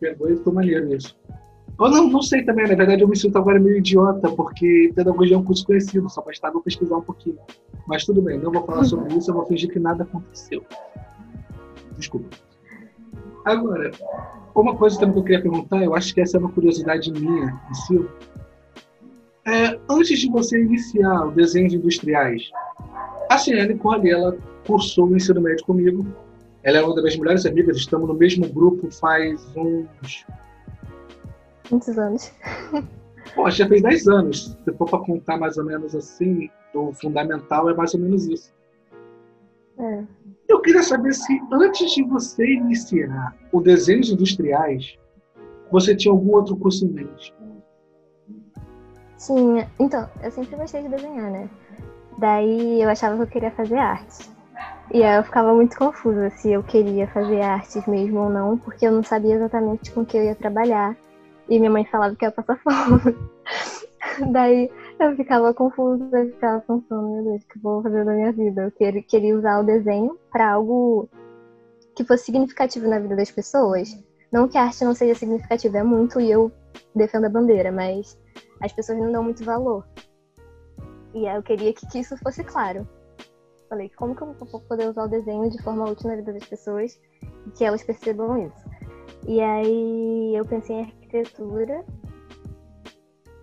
pegou 0.00 0.30
e 0.30 0.36
ficou 0.36 0.52
maneiro 0.52 0.86
nisso. 0.86 1.16
Ou 1.78 1.88
não, 1.88 2.08
não 2.08 2.22
sei 2.22 2.44
também, 2.44 2.66
na 2.66 2.74
verdade 2.74 3.02
eu 3.02 3.08
me 3.08 3.16
sinto 3.16 3.38
agora 3.38 3.60
meio 3.60 3.78
idiota, 3.78 4.28
porque 4.32 4.92
pedagogia 4.96 5.36
é 5.36 5.38
um 5.38 5.44
curso 5.44 5.64
conhecido, 5.64 6.10
só 6.10 6.20
bastava 6.22 6.60
pesquisar 6.60 6.96
um 6.96 7.02
pouquinho. 7.02 7.38
Mas 7.86 8.04
tudo 8.04 8.20
bem, 8.20 8.38
não 8.38 8.50
vou 8.50 8.64
falar 8.66 8.82
sobre 8.82 9.14
isso, 9.14 9.30
eu 9.30 9.34
vou 9.34 9.46
fingir 9.46 9.70
que 9.70 9.78
nada 9.78 10.02
aconteceu. 10.02 10.64
Desculpa. 11.96 12.47
Agora, 13.48 13.90
uma 14.54 14.76
coisa 14.76 14.98
também 15.00 15.14
que 15.14 15.20
eu 15.20 15.24
queria 15.24 15.42
perguntar, 15.42 15.82
eu 15.82 15.94
acho 15.94 16.12
que 16.12 16.20
essa 16.20 16.36
é 16.36 16.40
uma 16.40 16.52
curiosidade 16.52 17.10
minha, 17.10 17.58
si. 17.72 18.06
É, 19.46 19.78
antes 19.88 20.18
de 20.18 20.30
você 20.30 20.60
iniciar 20.62 21.26
o 21.26 21.30
desenhos 21.30 21.72
industriais, 21.72 22.50
a 23.30 23.38
Ciane 23.38 23.74
Corley, 23.78 24.12
ela 24.12 24.36
cursou 24.66 25.08
o 25.08 25.16
ensino 25.16 25.40
médio 25.40 25.64
comigo. 25.64 26.06
Ela 26.62 26.78
é 26.78 26.82
uma 26.82 26.94
das 26.94 27.04
minhas 27.04 27.16
melhores 27.16 27.46
amigas, 27.46 27.78
estamos 27.78 28.06
no 28.06 28.14
mesmo 28.14 28.46
grupo 28.48 28.90
faz 28.90 29.40
uns 29.56 30.26
Muitos 31.70 31.98
anos. 31.98 32.30
Pô, 33.34 33.50
já 33.50 33.66
fez 33.66 33.82
10 33.82 34.08
anos. 34.08 34.58
Se 34.62 34.72
for 34.72 34.88
para 34.88 34.98
contar 34.98 35.38
mais 35.38 35.56
ou 35.56 35.64
menos 35.64 35.94
assim, 35.94 36.50
do 36.74 36.92
fundamental 36.92 37.70
é 37.70 37.74
mais 37.74 37.94
ou 37.94 38.00
menos 38.00 38.26
isso. 38.26 38.52
É. 39.78 40.04
Eu 40.48 40.60
queria 40.60 40.82
saber 40.82 41.12
se 41.12 41.40
antes 41.52 41.92
de 41.92 42.02
você 42.04 42.44
iniciar 42.44 43.36
o 43.52 43.60
desenhos 43.60 44.10
industriais, 44.10 44.96
você 45.70 45.94
tinha 45.94 46.12
algum 46.12 46.32
outro 46.32 46.56
curso 46.56 46.86
em 46.86 46.88
mente. 46.88 47.34
Sim, 49.16 49.64
então, 49.78 50.08
eu 50.22 50.30
sempre 50.30 50.56
gostei 50.56 50.82
de 50.82 50.88
desenhar, 50.88 51.30
né? 51.30 51.50
Daí 52.18 52.82
eu 52.82 52.88
achava 52.88 53.16
que 53.16 53.22
eu 53.22 53.26
queria 53.26 53.50
fazer 53.50 53.76
arte. 53.76 54.28
E 54.92 55.02
aí 55.02 55.16
eu 55.16 55.22
ficava 55.22 55.52
muito 55.54 55.76
confusa 55.76 56.30
se 56.30 56.50
eu 56.50 56.62
queria 56.62 57.06
fazer 57.08 57.42
artes 57.42 57.86
mesmo 57.86 58.20
ou 58.20 58.30
não, 58.30 58.56
porque 58.56 58.86
eu 58.86 58.92
não 58.92 59.02
sabia 59.02 59.34
exatamente 59.34 59.92
com 59.92 60.04
que 60.04 60.16
eu 60.16 60.24
ia 60.24 60.34
trabalhar. 60.34 60.96
E 61.48 61.58
minha 61.58 61.70
mãe 61.70 61.84
falava 61.84 62.16
que 62.16 62.24
ia 62.24 62.30
passar 62.30 62.58
fome. 62.58 63.16
Daí 64.32 64.70
eu 65.00 65.16
ficava 65.16 65.54
confusa, 65.54 66.08
eu 66.12 66.32
ficava 66.32 66.60
pensando, 66.60 67.08
meu 67.08 67.24
Deus, 67.24 67.42
o 67.42 67.46
que 67.48 67.58
eu 67.58 67.62
vou 67.62 67.82
fazer 67.82 68.04
da 68.04 68.12
minha 68.12 68.32
vida? 68.32 68.62
Eu 68.62 68.70
queria, 68.72 69.02
queria 69.02 69.36
usar 69.36 69.60
o 69.60 69.64
desenho 69.64 70.18
para 70.30 70.52
algo 70.52 71.08
que 71.94 72.04
fosse 72.04 72.26
significativo 72.26 72.88
na 72.88 72.98
vida 72.98 73.16
das 73.16 73.30
pessoas. 73.30 73.88
Não 74.32 74.48
que 74.48 74.58
a 74.58 74.64
arte 74.64 74.84
não 74.84 74.94
seja 74.94 75.14
significativa, 75.14 75.78
é 75.78 75.82
muito 75.82 76.20
e 76.20 76.30
eu 76.30 76.52
defendo 76.94 77.24
a 77.24 77.30
bandeira, 77.30 77.72
mas 77.72 78.18
as 78.60 78.72
pessoas 78.72 78.98
não 78.98 79.10
dão 79.10 79.22
muito 79.22 79.44
valor. 79.44 79.86
E 81.14 81.26
eu 81.26 81.42
queria 81.42 81.72
que, 81.72 81.86
que 81.86 82.00
isso 82.00 82.16
fosse 82.18 82.44
claro. 82.44 82.86
Falei, 83.68 83.90
como 83.90 84.14
que 84.14 84.22
eu 84.22 84.32
vou 84.32 84.60
poder 84.60 84.88
usar 84.88 85.04
o 85.04 85.08
desenho 85.08 85.50
de 85.50 85.62
forma 85.62 85.88
útil 85.88 86.08
na 86.08 86.16
vida 86.16 86.32
das 86.32 86.44
pessoas 86.44 87.00
e 87.46 87.50
que 87.50 87.64
elas 87.64 87.82
percebam 87.82 88.46
isso? 88.46 88.68
E 89.26 89.40
aí 89.40 90.34
eu 90.36 90.44
pensei 90.44 90.76
em 90.76 90.82
arquitetura, 90.82 91.84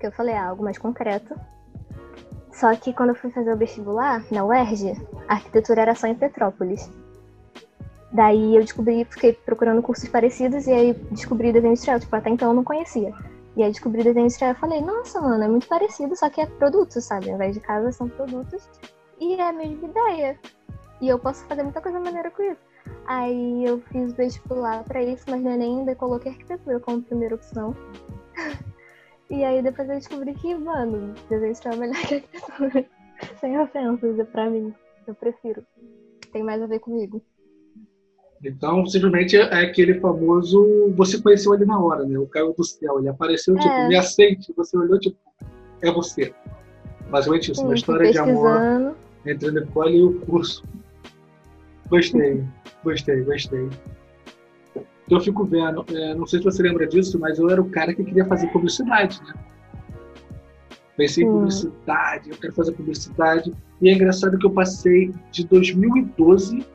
eu 0.06 0.12
falei 0.12 0.36
ah, 0.36 0.48
algo 0.48 0.64
mais 0.64 0.78
concreto. 0.78 1.36
Só 2.52 2.74
que 2.76 2.94
quando 2.94 3.10
eu 3.10 3.16
fui 3.16 3.30
fazer 3.32 3.54
o 3.54 3.58
vestibular 3.58 4.24
na 4.32 4.46
UERJ, 4.46 4.94
a 5.28 5.34
arquitetura 5.34 5.82
era 5.82 5.96
só 5.96 6.08
em 6.08 6.16
Petrópolis. 6.16 6.90
Daí 8.12 8.56
eu 8.56 8.62
descobri, 8.62 9.04
fiquei 9.06 9.34
procurando 9.34 9.82
cursos 9.82 10.08
parecidos 10.08 10.68
e 10.68 10.72
aí 10.72 10.94
descobri 11.12 11.52
desenho 11.52 11.74
industrial, 11.74 12.00
tipo, 12.00 12.16
até 12.16 12.30
então 12.30 12.50
eu 12.50 12.56
não 12.56 12.64
conhecia. 12.64 13.14
E 13.58 13.64
aí 13.64 13.70
descobri 13.70 14.04
desenho 14.04 14.26
industrial 14.26 14.54
e 14.54 14.56
falei, 14.56 14.80
nossa, 14.80 15.20
mano, 15.20 15.44
é 15.44 15.48
muito 15.50 15.68
parecido, 15.68 16.16
só 16.16 16.30
que 16.30 16.40
é 16.40 16.46
produtos, 16.46 17.04
sabe? 17.04 17.30
Ao 17.30 17.36
invés 17.36 17.54
de 17.54 17.60
casa 17.60 17.92
são 17.92 18.08
produtos. 18.08 18.70
E 19.20 19.36
é 19.36 19.50
a 19.50 19.52
mesma 19.52 19.88
ideia. 19.88 20.40
E 21.02 21.10
eu 21.10 21.20
posso 21.20 21.44
fazer 21.46 21.64
muita 21.64 21.82
coisa 21.82 22.00
maneira 22.00 22.32
com 22.32 22.42
isso. 22.42 22.62
Aí 23.06 23.66
eu 23.66 23.82
fiz 23.92 24.14
vestibular 24.14 24.84
para 24.84 25.04
isso, 25.04 25.26
mas 25.30 25.42
não 25.42 25.52
é 25.52 25.58
nem 25.58 25.80
ainda 25.80 25.96
coloquei 25.96 26.32
arquitetura 26.32 26.80
como 26.80 27.02
primeira 27.02 27.36
opção. 27.36 27.76
e 29.30 29.44
aí 29.44 29.62
depois 29.62 29.90
eu 29.90 29.96
descobri 29.96 30.34
que, 30.34 30.54
mano, 30.56 31.14
desenho 31.30 31.74
é 31.74 31.76
melhor 31.76 32.02
que 32.08 32.16
arquitetura. 32.16 32.86
Sem 33.40 33.60
ofensas, 33.60 34.28
pra 34.30 34.50
mim. 34.50 34.74
Eu 35.08 35.16
prefiro. 35.16 35.66
Tem 36.32 36.44
mais 36.44 36.62
a 36.62 36.68
ver 36.68 36.80
comigo. 36.80 37.22
Então, 38.44 38.86
simplesmente 38.86 39.38
é 39.38 39.66
aquele 39.66 40.00
famoso. 40.00 40.94
Você 40.96 41.22
conheceu 41.22 41.54
ele 41.54 41.66
na 41.66 41.80
hora, 41.80 42.04
né? 42.06 42.18
O 42.20 42.28
caiu 42.28 42.54
do 42.54 42.64
céu. 42.64 43.00
Ele 43.00 43.08
apareceu, 43.08 43.56
tipo, 43.56 43.68
é. 43.68 43.88
me 43.88 43.96
aceite. 43.96 44.54
Você 44.56 44.78
olhou, 44.78 45.00
tipo, 45.00 45.18
é 45.82 45.92
você. 45.92 46.34
Basicamente 47.10 47.52
isso. 47.52 47.62
Sim, 47.62 47.68
uma 47.68 47.76
história 47.76 48.12
de 48.12 48.18
amor 48.18 48.96
entre 49.26 49.50
a 49.50 49.52
Nicole 49.52 49.98
e 49.98 50.04
o 50.04 50.20
curso. 50.22 50.64
Gostei, 51.90 52.44
gostei, 52.84 53.24
gostei. 53.24 53.70
Eu 55.10 55.20
fico 55.20 55.46
vendo, 55.46 55.86
é, 55.94 56.16
não 56.16 56.26
sei 56.26 56.40
se 56.40 56.46
você 56.46 56.64
lembra 56.64 56.88
disso, 56.88 57.20
mas 57.20 57.38
eu 57.38 57.50
era 57.50 57.62
o 57.62 57.70
cara 57.70 57.94
que 57.94 58.04
queria 58.04 58.26
fazer 58.26 58.48
publicidade, 58.48 59.22
né? 59.24 59.34
Pensei 60.98 61.24
em 61.24 61.28
publicidade, 61.28 62.30
eu 62.30 62.38
quero 62.38 62.54
fazer 62.54 62.72
publicidade. 62.72 63.54
E 63.82 63.90
é 63.90 63.94
engraçado 63.94 64.38
que 64.38 64.46
eu 64.46 64.52
passei 64.52 65.14
de 65.32 65.46
2012 65.46 66.66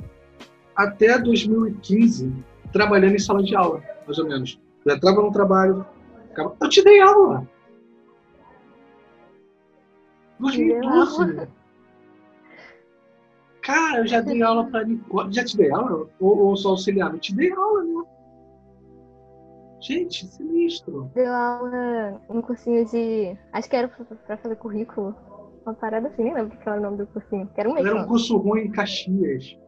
até 0.76 1.18
2015 1.18 2.32
trabalhando 2.72 3.14
em 3.14 3.18
sala 3.18 3.42
de 3.42 3.56
aula, 3.56 3.82
mais 4.06 4.18
ou 4.18 4.26
menos. 4.26 4.60
Eu 4.84 4.94
entrava 4.94 5.22
no 5.22 5.32
trabalho, 5.32 5.84
ficava... 6.28 6.54
eu 6.60 6.68
te 6.68 6.84
dei 6.84 7.00
aula. 7.00 7.48
2012. 10.38 11.48
Cara, 13.62 13.98
eu 13.98 14.06
já 14.06 14.20
dei 14.20 14.42
aula 14.42 14.64
para 14.66 14.84
Nicole. 14.84 15.32
Já 15.32 15.44
te 15.44 15.56
dei 15.56 15.70
aula? 15.70 16.08
Ou, 16.18 16.38
ou 16.38 16.56
só 16.56 16.70
auxiliar? 16.70 17.12
Eu 17.12 17.18
te 17.18 17.34
dei 17.34 17.52
aula, 17.52 17.84
né? 17.84 18.02
Gente, 19.80 20.26
sinistro. 20.26 21.10
Deu 21.14 21.32
aula 21.32 22.20
um 22.28 22.42
cursinho 22.42 22.84
de. 22.84 23.36
Acho 23.52 23.68
que 23.68 23.76
era 23.76 23.88
para 23.88 24.36
fazer 24.36 24.56
currículo. 24.56 25.14
Uma 25.64 25.74
parada 25.74 26.08
assim, 26.08 26.24
nem 26.24 26.34
lembro 26.34 26.56
qual 26.62 26.76
era 26.76 26.80
o 26.80 26.90
nome 26.90 26.98
do 26.98 27.06
cursinho. 27.06 27.48
Era 27.56 27.68
um 27.68 27.76
Era 27.76 28.02
um 28.02 28.06
curso 28.06 28.36
ruim 28.36 28.62
em 28.62 28.70
Caxias. 28.70 29.58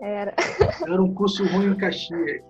Era. 0.00 0.34
Era 0.82 1.02
um 1.02 1.14
curso 1.14 1.44
ruim 1.46 1.72
em 1.72 1.76
Caxias. 1.76 2.42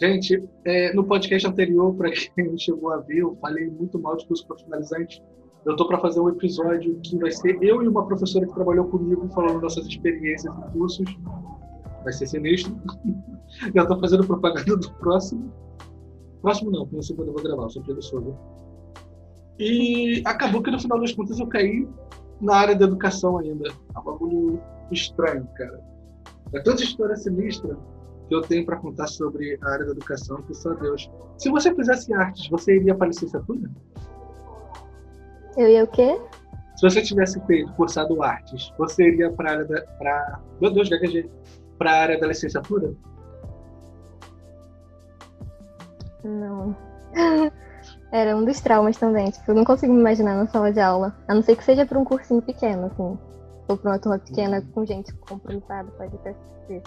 Gente, 0.00 0.48
é, 0.64 0.92
no 0.94 1.04
podcast 1.04 1.48
anterior, 1.48 1.92
para 1.96 2.10
quem 2.12 2.56
chegou 2.56 2.92
a 2.92 2.98
ver, 2.98 3.18
eu 3.18 3.36
falei 3.40 3.68
muito 3.68 3.98
mal 3.98 4.16
de 4.16 4.26
curso 4.28 4.46
profissionalizante. 4.46 5.20
Eu 5.64 5.72
estou 5.72 5.88
para 5.88 5.98
fazer 5.98 6.20
um 6.20 6.28
episódio 6.28 7.00
que 7.02 7.18
vai 7.18 7.32
ser 7.32 7.60
eu 7.60 7.82
e 7.82 7.88
uma 7.88 8.06
professora 8.06 8.46
que 8.46 8.54
trabalhou 8.54 8.86
comigo 8.86 9.28
falando 9.30 9.60
nossas 9.60 9.86
experiências 9.86 10.54
em 10.56 10.70
cursos. 10.70 11.04
Vai 12.02 12.12
ser 12.12 12.26
sinistro. 12.26 12.76
Já 13.74 13.82
estou 13.82 13.98
fazendo 13.98 14.26
propaganda 14.26 14.76
do 14.76 14.92
próximo. 14.94 15.52
Próximo 16.42 16.70
não, 16.70 16.80
porque 16.82 16.96
no 16.96 17.02
segundo 17.02 17.28
eu 17.28 17.34
vou 17.34 17.42
gravar, 17.42 17.64
eu 17.64 17.70
sou 17.70 17.82
preguiçoso. 17.82 18.36
E 19.58 20.22
acabou 20.24 20.62
que 20.62 20.70
no 20.70 20.78
final 20.78 21.00
das 21.00 21.12
contas 21.12 21.38
eu 21.40 21.46
caí 21.46 21.88
na 22.40 22.56
área 22.56 22.76
da 22.76 22.84
educação 22.84 23.38
ainda. 23.38 23.68
É 23.68 23.98
um 23.98 24.02
bagulho 24.02 24.60
estranho, 24.92 25.46
cara. 25.56 25.80
É 26.52 26.60
tanta 26.60 26.82
história 26.82 27.16
sinistra 27.16 27.76
que 28.28 28.34
eu 28.34 28.42
tenho 28.42 28.64
para 28.64 28.76
contar 28.76 29.06
sobre 29.06 29.58
a 29.62 29.70
área 29.70 29.86
da 29.86 29.92
educação 29.92 30.40
que 30.42 30.54
só 30.54 30.74
Deus. 30.74 31.10
Se 31.38 31.50
você 31.50 31.74
fizesse 31.74 32.12
artes, 32.14 32.48
você 32.48 32.76
iria 32.76 32.94
para 32.94 33.06
a 33.06 33.08
licenciatura? 33.08 33.68
Eu 35.56 35.68
ia 35.68 35.84
o 35.84 35.88
quê? 35.88 36.20
Se 36.76 36.88
você 36.88 37.02
tivesse 37.02 37.44
feito, 37.46 37.72
cursado 37.72 38.22
artes, 38.22 38.72
você 38.78 39.08
iria 39.08 39.32
para 39.32 39.50
a 39.50 39.52
área 39.54 39.64
da. 39.64 39.80
Pra, 39.80 40.40
meu 40.60 40.72
Deus, 40.72 40.88
gaguejei. 40.88 41.28
Para 41.78 41.92
a 41.92 42.00
área 42.00 42.20
da 42.20 42.26
licenciatura? 42.26 42.92
Não. 46.24 46.76
Era 48.10 48.36
um 48.36 48.44
dos 48.44 48.60
traumas 48.60 48.96
também. 48.96 49.30
Tipo, 49.30 49.50
eu 49.50 49.54
não 49.54 49.64
consigo 49.64 49.92
me 49.92 50.00
imaginar 50.00 50.36
na 50.36 50.46
sala 50.46 50.72
de 50.72 50.80
aula. 50.80 51.14
A 51.28 51.34
não 51.34 51.42
ser 51.42 51.56
que 51.56 51.64
seja 51.64 51.86
para 51.86 51.98
um 51.98 52.04
cursinho 52.04 52.42
pequeno, 52.42 52.86
assim. 52.86 53.18
Ou 53.68 53.76
para 53.76 53.90
uma 53.92 53.98
turma 53.98 54.18
pequena 54.18 54.62
com 54.72 54.84
gente 54.84 55.12
comprometida, 55.14 55.84
pode 55.96 56.14
até 56.16 56.34
ser. 56.66 56.82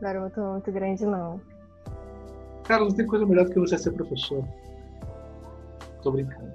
Agora 0.00 0.20
uma 0.20 0.30
turma 0.30 0.52
muito 0.52 0.72
grande, 0.72 1.04
não. 1.04 1.40
Cara, 2.64 2.84
não 2.84 2.90
tem 2.90 3.06
coisa 3.06 3.26
melhor 3.26 3.44
do 3.44 3.50
que 3.50 3.60
você 3.60 3.76
ser 3.76 3.92
professor. 3.92 4.42
Tô 6.02 6.10
brincando. 6.10 6.52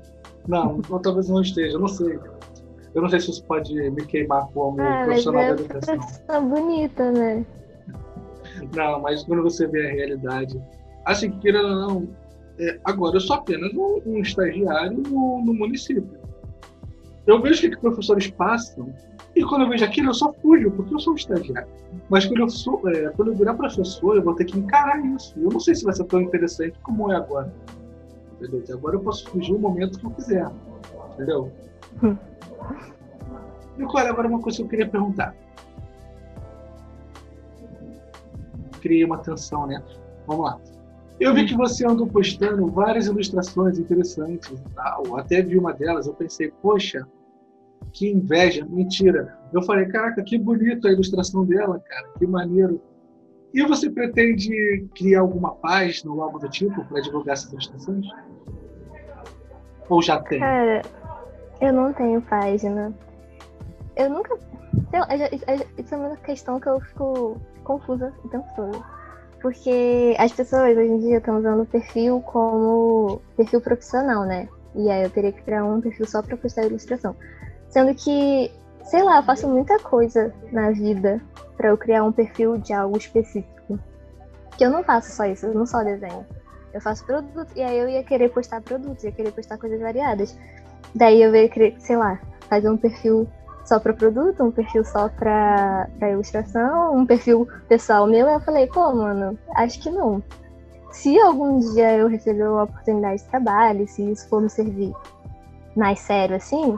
Não, 0.47 0.81
ou 0.89 0.99
talvez 0.99 1.29
não 1.29 1.41
esteja, 1.41 1.77
não 1.77 1.87
sei. 1.87 2.19
Eu 2.95 3.01
não 3.01 3.09
sei 3.09 3.19
se 3.19 3.29
isso 3.29 3.45
pode 3.45 3.73
me 3.91 4.03
queimar 4.05 4.47
como 4.47 4.81
ah, 4.81 5.03
profissional 5.05 5.43
mas 5.43 5.51
é 5.51 5.55
da 5.55 5.61
educação. 5.61 6.25
Tá 6.25 6.39
bonita, 6.39 7.11
né? 7.11 7.45
Não, 8.75 9.01
mas 9.01 9.23
quando 9.23 9.43
você 9.43 9.67
vê 9.67 9.87
a 9.87 9.93
realidade. 9.93 10.61
Assim, 11.05 11.31
queira 11.39 11.61
ou 11.61 11.69
não, 11.69 12.07
é, 12.59 12.79
agora 12.83 13.15
eu 13.15 13.21
sou 13.21 13.37
apenas 13.37 13.73
um, 13.73 14.01
um 14.05 14.17
estagiário 14.19 14.97
no, 14.97 15.43
no, 15.45 15.53
município. 15.53 16.19
Eu 17.25 17.41
vejo 17.41 17.59
o 17.59 17.61
que, 17.61 17.75
que 17.75 17.81
professores 17.81 18.29
passam 18.31 18.93
e 19.35 19.43
quando 19.43 19.61
eu 19.61 19.69
vejo 19.69 19.85
aquilo 19.85 20.09
eu 20.09 20.13
só 20.13 20.33
fujo, 20.33 20.71
porque 20.71 20.93
eu 20.93 20.99
sou 20.99 21.13
um 21.13 21.15
estagiário. 21.15 21.67
Mas 22.09 22.25
quando 22.25 22.39
eu, 22.39 22.49
sou, 22.49 22.81
é, 22.89 23.09
quando 23.11 23.31
eu 23.31 23.35
virar 23.35 23.53
professor, 23.53 24.15
eu 24.15 24.23
vou 24.23 24.33
ter 24.33 24.45
que 24.45 24.57
encarar 24.57 24.99
isso. 25.05 25.37
Eu 25.37 25.49
não 25.49 25.59
sei 25.59 25.75
se 25.75 25.83
vai 25.83 25.93
ser 25.93 26.05
tão 26.05 26.21
interessante 26.21 26.77
como 26.81 27.11
é 27.11 27.15
agora. 27.15 27.53
Entendeu? 28.33 28.59
Então, 28.59 28.77
agora 28.77 28.95
eu 28.95 28.99
posso 29.01 29.29
fugir 29.29 29.53
o 29.53 29.59
momento 29.59 29.99
que 29.99 30.05
eu 30.05 30.11
quiser. 30.11 30.47
Entendeu? 31.13 31.51
Nicole, 33.77 34.07
agora 34.07 34.27
uma 34.27 34.39
coisa 34.39 34.57
que 34.57 34.63
eu 34.63 34.67
queria 34.67 34.87
perguntar. 34.87 35.35
Criei 38.87 39.03
uma 39.03 39.17
tensão, 39.17 39.67
né? 39.67 39.83
Vamos 40.25 40.45
lá. 40.45 40.57
Eu 41.19 41.33
vi 41.33 41.45
que 41.45 41.57
você 41.57 41.85
andou 41.85 42.07
postando 42.07 42.65
várias 42.67 43.07
ilustrações 43.07 43.77
interessantes 43.77 44.49
e 44.49 44.73
tal. 44.73 45.17
Até 45.17 45.41
vi 45.41 45.57
uma 45.57 45.73
delas, 45.73 46.07
eu 46.07 46.13
pensei, 46.13 46.53
poxa, 46.61 47.05
que 47.91 48.09
inveja, 48.09 48.65
mentira. 48.69 49.37
Eu 49.51 49.61
falei, 49.61 49.87
caraca, 49.87 50.23
que 50.23 50.37
bonita 50.37 50.87
a 50.87 50.91
ilustração 50.93 51.43
dela, 51.43 51.81
cara, 51.85 52.07
que 52.17 52.25
maneiro. 52.25 52.81
E 53.53 53.61
você 53.63 53.89
pretende 53.89 54.87
criar 54.95 55.19
alguma 55.19 55.53
página 55.55 56.13
ou 56.13 56.23
algo 56.23 56.39
do 56.39 56.47
tipo 56.47 56.85
para 56.85 57.01
divulgar 57.01 57.33
essas 57.33 57.51
ilustrações? 57.51 58.05
Ou 59.89 60.01
já 60.01 60.21
tem? 60.21 60.39
Cara, 60.39 60.81
eu 61.59 61.73
não 61.73 61.91
tenho 61.91 62.21
página. 62.21 62.93
Eu 63.97 64.09
nunca. 64.09 64.37
Isso 65.77 65.93
é 65.93 65.97
uma 65.97 66.15
questão 66.17 66.57
que 66.57 66.69
eu 66.69 66.79
fico 66.79 67.41
confusa 67.67 68.13
o 68.23 68.29
tempo 68.29 68.47
todo. 68.55 68.83
Porque 69.41 70.15
as 70.17 70.31
pessoas 70.31 70.75
hoje 70.75 70.89
em 70.89 70.99
dia 70.99 71.17
estão 71.17 71.37
usando 71.37 71.61
o 71.61 71.65
perfil 71.65 72.21
como 72.21 73.21
perfil 73.35 73.61
profissional, 73.61 74.25
né? 74.25 74.47
E 74.73 74.89
aí 74.89 75.03
eu 75.03 75.09
teria 75.09 75.31
que 75.31 75.43
criar 75.43 75.63
um 75.63 75.81
perfil 75.81 76.07
só 76.07 76.21
para 76.21 76.37
postar 76.37 76.65
ilustração. 76.65 77.15
Sendo 77.69 77.93
que, 77.93 78.51
sei 78.83 79.03
lá, 79.03 79.17
eu 79.17 79.23
faço 79.23 79.47
muita 79.47 79.77
coisa 79.79 80.33
na 80.51 80.71
vida 80.71 81.21
para 81.55 81.69
eu 81.69 81.77
criar 81.77 82.03
um 82.03 82.11
perfil 82.11 82.57
de 82.57 82.73
algo 82.73 82.97
específico. 82.97 83.79
Que 84.57 84.65
eu 84.65 84.71
não 84.71 84.83
faço 84.83 85.11
só 85.11 85.25
isso, 85.25 85.45
eu 85.45 85.53
não 85.53 85.65
só 85.65 85.83
desenho. 85.83 86.25
Eu 86.73 86.81
faço 86.81 87.05
produtos, 87.05 87.55
e 87.55 87.61
aí 87.61 87.77
eu 87.77 87.87
ia 87.89 88.03
querer 88.03 88.29
postar 88.29 88.61
produtos, 88.61 89.03
ia 89.03 89.11
querer 89.11 89.31
postar 89.31 89.57
coisas 89.57 89.79
variadas. 89.79 90.37
Daí 90.95 91.21
eu 91.21 91.35
ia 91.35 91.49
querer, 91.49 91.75
sei 91.79 91.97
lá, 91.97 92.19
fazer 92.49 92.69
um 92.69 92.77
perfil 92.77 93.27
só 93.67 93.79
para 93.79 93.93
produto, 93.93 94.43
um 94.43 94.51
perfil 94.51 94.83
só 94.83 95.09
para 95.09 95.87
ilustração, 96.01 96.95
um 96.95 97.05
perfil 97.05 97.47
pessoal 97.67 98.07
meu. 98.07 98.27
Eu 98.27 98.39
falei, 98.39 98.67
pô, 98.67 98.95
mano, 98.95 99.37
acho 99.55 99.79
que 99.81 99.89
não. 99.89 100.23
Se 100.91 101.19
algum 101.19 101.59
dia 101.59 101.97
eu 101.97 102.07
receber 102.07 102.47
uma 102.47 102.63
oportunidade 102.63 103.21
de 103.21 103.29
trabalho, 103.29 103.87
se 103.87 104.09
isso 104.09 104.27
for 104.29 104.41
me 104.41 104.49
servir 104.49 104.93
mais 105.75 105.99
sério 105.99 106.35
assim, 106.35 106.77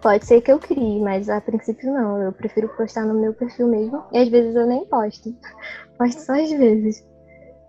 Pode 0.00 0.24
ser 0.26 0.40
que 0.40 0.52
eu 0.52 0.58
crie, 0.58 1.00
mas 1.00 1.28
a 1.28 1.40
princípio 1.40 1.92
não. 1.92 2.22
Eu 2.22 2.32
prefiro 2.32 2.68
postar 2.68 3.04
no 3.04 3.14
meu 3.14 3.34
perfil 3.34 3.66
mesmo. 3.66 4.04
E 4.12 4.18
às 4.18 4.28
vezes 4.28 4.54
eu 4.54 4.66
nem 4.66 4.86
posto. 4.86 5.34
Posto 5.98 6.20
só 6.20 6.40
às 6.40 6.50
vezes. 6.50 7.04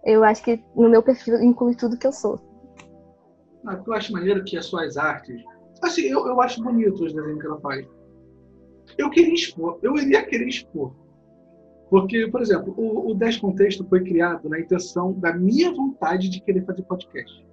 Eu 0.06 0.24
acho 0.24 0.44
que 0.44 0.64
no 0.76 0.90
meu 0.90 1.02
perfil 1.02 1.42
inclui 1.42 1.76
tudo 1.76 1.98
que 1.98 2.06
eu 2.06 2.12
sou. 2.12 2.40
Ah, 3.66 3.82
eu 3.86 3.94
acho 3.94 4.14
maneiro 4.14 4.44
que 4.44 4.58
as 4.58 4.66
suas 4.66 4.96
artes. 4.98 5.44
Assim, 5.82 6.04
eu, 6.04 6.28
eu 6.28 6.40
acho 6.40 6.62
bonito 6.64 7.04
os 7.04 7.14
desenhos 7.14 7.42
que 7.42 7.48
ela 7.48 7.60
faz. 7.60 7.86
Eu 8.98 9.10
queria 9.10 9.34
expor, 9.34 9.80
eu 9.82 9.96
iria 9.98 10.26
querer 10.26 10.48
expor. 10.48 10.94
Porque, 11.90 12.28
por 12.28 12.42
exemplo, 12.42 12.74
o, 12.78 13.12
o 13.12 13.16
10 13.16 13.38
Contexto 13.38 13.84
foi 13.88 14.04
criado 14.04 14.48
na 14.48 14.60
intenção 14.60 15.14
da 15.14 15.34
minha 15.34 15.74
vontade 15.74 16.30
de 16.30 16.40
querer 16.40 16.64
fazer 16.66 16.84
podcast 16.84 17.50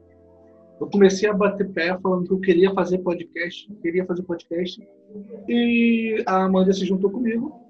eu 0.80 0.86
comecei 0.88 1.28
a 1.28 1.32
bater 1.32 1.70
pé 1.72 1.98
falando 1.98 2.26
que 2.26 2.32
eu 2.32 2.40
queria 2.40 2.72
fazer 2.74 2.98
podcast, 2.98 3.72
queria 3.80 4.04
fazer 4.04 4.22
podcast. 4.22 4.80
E 5.48 6.22
a 6.26 6.44
Amanda 6.44 6.72
se 6.72 6.84
juntou 6.84 7.10
comigo. 7.10 7.60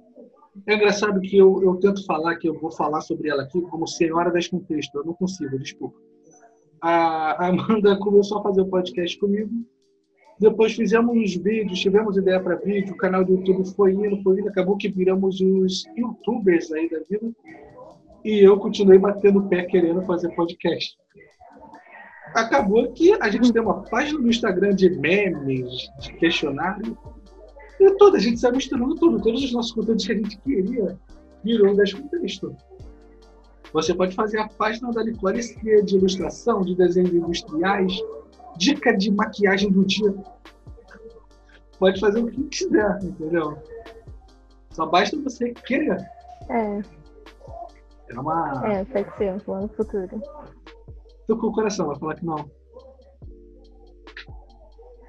É 0.67 0.75
engraçado 0.75 1.21
que 1.21 1.37
eu, 1.37 1.63
eu 1.63 1.77
tento 1.77 2.05
falar 2.05 2.37
que 2.37 2.49
eu 2.49 2.59
vou 2.59 2.73
falar 2.73 3.01
sobre 3.03 3.29
ela 3.29 3.43
aqui 3.43 3.61
como 3.63 3.87
senhora 3.87 4.33
das 4.33 4.49
contextos. 4.49 4.95
Eu 4.95 5.05
não 5.05 5.15
consigo, 5.15 5.59
desculpa. 5.59 5.97
a 6.81 7.49
Amanda 7.49 7.97
começou 7.99 8.39
a 8.39 8.43
fazer 8.43 8.63
o 8.63 8.69
podcast 8.69 9.19
comigo. 9.19 9.51
Depois 10.39 10.75
fizemos 10.75 11.17
uns 11.17 11.35
vídeos, 11.37 11.81
tivemos 11.81 12.17
ideia 12.17 12.39
para 12.39 12.57
vídeo, 12.57 12.93
o 12.93 12.97
canal 12.97 13.25
do 13.25 13.33
YouTube 13.33 13.67
foi 13.75 13.93
indo, 13.93 14.23
foi 14.23 14.39
indo, 14.39 14.49
acabou 14.49 14.77
que 14.77 14.89
viramos 14.89 15.41
os 15.41 15.85
youtubers 15.97 16.71
aí 16.73 16.91
da 16.91 16.99
vida. 17.09 17.33
E 18.23 18.41
eu 18.41 18.59
continuei 18.59 18.99
batendo 18.99 19.39
o 19.39 19.49
pé 19.49 19.63
querendo 19.63 20.03
fazer 20.03 20.29
podcast. 20.35 20.97
Acabou 22.35 22.93
que 22.93 23.15
a 23.15 23.31
gente 23.31 23.51
tem 23.53 23.63
uma 23.63 23.83
página 23.85 24.19
no 24.19 24.29
Instagram 24.29 24.75
de 24.75 24.91
memes, 24.91 25.71
de 26.01 26.13
questionário, 26.15 26.99
e 27.81 27.91
toda 27.93 28.19
a 28.19 28.21
gente 28.21 28.39
saiu 28.39 28.55
misturando 28.55 28.95
tudo. 28.97 29.23
Todos 29.23 29.43
os 29.43 29.53
nossos 29.53 29.73
conteúdos 29.73 30.07
que 30.07 30.13
a 30.13 30.17
gente 30.17 30.39
queria 30.39 30.99
virou 31.43 31.75
10 31.75 31.95
contexto. 31.95 32.55
Você 33.73 33.95
pode 33.95 34.15
fazer 34.15 34.39
a 34.39 34.49
página 34.49 34.91
da 34.91 35.05
Nicole 35.05 35.41
de 35.83 35.97
ilustração, 35.97 36.63
de 36.63 36.75
desenhos 36.75 37.13
industriais, 37.13 37.99
dica 38.57 38.97
de 38.97 39.11
maquiagem 39.11 39.71
do 39.71 39.85
dia. 39.85 40.15
Pode 41.79 42.01
fazer 42.01 42.21
o 42.21 42.31
que 42.31 42.43
quiser, 42.45 42.99
entendeu? 43.03 43.59
Só 44.71 44.87
basta 44.87 45.17
você 45.21 45.53
querer. 45.53 45.99
É. 46.49 46.83
É 48.09 48.21
uma. 48.21 48.63
É, 48.67 48.85
pode 48.85 49.17
ser 49.17 49.35
um 49.35 49.39
plano 49.39 49.69
futuro. 49.69 50.23
Tô 51.27 51.37
com 51.37 51.49
o 51.49 51.53
coração, 51.53 51.87
vai 51.89 51.99
falar 51.99 52.15
que 52.15 52.25
não. 52.25 52.51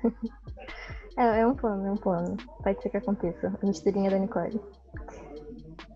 é, 1.17 1.41
é 1.41 1.47
um 1.47 1.55
plano, 1.55 1.85
é 1.85 1.91
um 1.91 1.97
plano. 1.97 2.37
Pode 2.63 2.81
ser 2.81 2.89
que 2.89 2.97
aconteça. 2.97 3.53
A 3.61 3.65
misturinha 3.65 4.09
da 4.09 4.17
Nicole. 4.17 4.59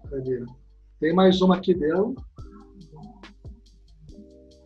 Cadê? 0.09 0.45
Tem 0.99 1.13
mais 1.13 1.41
uma 1.41 1.55
aqui 1.55 1.73
dela. 1.73 2.13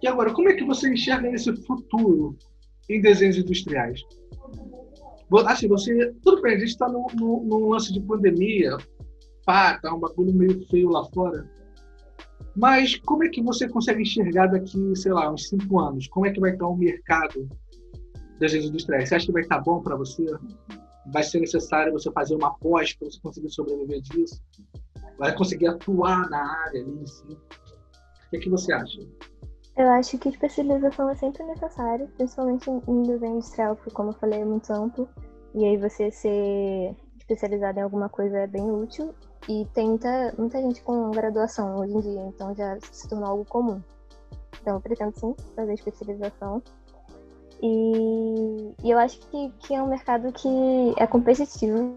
E 0.02 0.08
agora, 0.08 0.34
como 0.34 0.50
é 0.50 0.54
que 0.54 0.66
você 0.66 0.92
enxerga 0.92 1.30
esse 1.30 1.56
futuro 1.64 2.38
em 2.90 3.02
desenhos 3.02 3.38
industriais? 3.38 4.02
Assim, 5.48 5.68
você. 5.68 6.14
Tudo 6.24 6.42
bem, 6.42 6.56
a 6.56 6.60
gente 6.60 6.70
está 6.70 6.88
num 6.88 7.70
lance 7.70 7.92
de 7.92 8.00
pandemia, 8.02 8.78
pá, 9.46 9.78
tá 9.80 9.94
um 9.94 10.00
bagulho 10.00 10.34
meio 10.34 10.66
feio 10.68 10.90
lá 10.90 11.04
fora. 11.06 11.50
Mas 12.56 12.96
como 12.96 13.24
é 13.24 13.30
que 13.30 13.42
você 13.42 13.68
consegue 13.68 14.02
enxergar 14.02 14.48
daqui, 14.48 14.96
sei 14.96 15.12
lá, 15.12 15.32
uns 15.32 15.50
cinco 15.50 15.80
anos? 15.80 16.08
Como 16.08 16.26
é 16.26 16.32
que 16.32 16.40
vai 16.40 16.54
estar 16.54 16.68
o 16.68 16.76
mercado 16.76 17.50
das 18.40 18.52
desenhos 18.52 18.68
industriais? 18.68 19.10
Você 19.10 19.16
acha 19.16 19.26
que 19.26 19.32
vai 19.34 19.42
estar 19.42 19.60
bom 19.60 19.82
para 19.82 19.96
você? 19.96 20.26
Vai 21.12 21.24
ser 21.24 21.40
necessário 21.40 21.92
você 21.92 22.10
fazer 22.12 22.36
uma 22.36 22.54
pós 22.60 22.94
para 22.94 23.10
você 23.10 23.20
conseguir 23.20 23.50
sobreviver 23.50 24.02
disso? 24.02 24.42
Vai 25.18 25.36
conseguir 25.36 25.68
atuar 25.68 26.30
na 26.30 26.66
área 26.66 26.82
ali 26.82 27.00
em 27.00 27.06
si? 27.06 27.24
O 27.24 28.30
que, 28.30 28.38
é 28.38 28.40
que 28.40 28.50
você 28.50 28.72
acha? 28.72 29.02
Eu 29.78 29.90
acho 29.90 30.18
que 30.18 30.30
especialização 30.30 31.10
é 31.10 31.16
sempre 31.16 31.44
necessária, 31.44 32.08
principalmente 32.16 32.70
em 32.70 33.04
desenho 33.04 33.36
industrial, 33.36 33.76
porque, 33.76 33.92
como 33.92 34.10
eu 34.10 34.14
falei, 34.14 34.40
é 34.40 34.46
muito 34.46 34.72
amplo. 34.72 35.08
E 35.54 35.66
aí 35.66 35.76
você 35.76 36.10
ser 36.12 36.96
especializado 37.18 37.80
em 37.80 37.82
alguma 37.82 38.08
coisa 38.08 38.38
é 38.38 38.48
bem 38.48 38.72
útil. 38.72 39.14
E 39.50 39.66
tem 39.74 39.90
muita, 39.90 40.34
muita 40.38 40.62
gente 40.62 40.82
com 40.82 41.12
graduação 41.12 41.78
hoje 41.78 41.94
em 41.94 42.00
dia, 42.00 42.26
então 42.28 42.56
já 42.56 42.78
se 42.80 43.08
tornou 43.08 43.28
algo 43.28 43.46
comum. 43.46 43.82
Então 44.62 44.76
eu 44.76 44.82
pretendo 44.82 45.20
sim 45.20 45.36
fazer 45.56 45.74
especialização. 45.74 46.64
E, 47.62 48.74
e 48.82 48.92
eu 48.92 48.98
acho 48.98 49.20
que, 49.28 49.52
que 49.60 49.76
é 49.76 49.84
um 49.84 49.88
mercado 49.88 50.32
que 50.32 50.50
é 50.98 51.06
competitivo. 51.06 51.96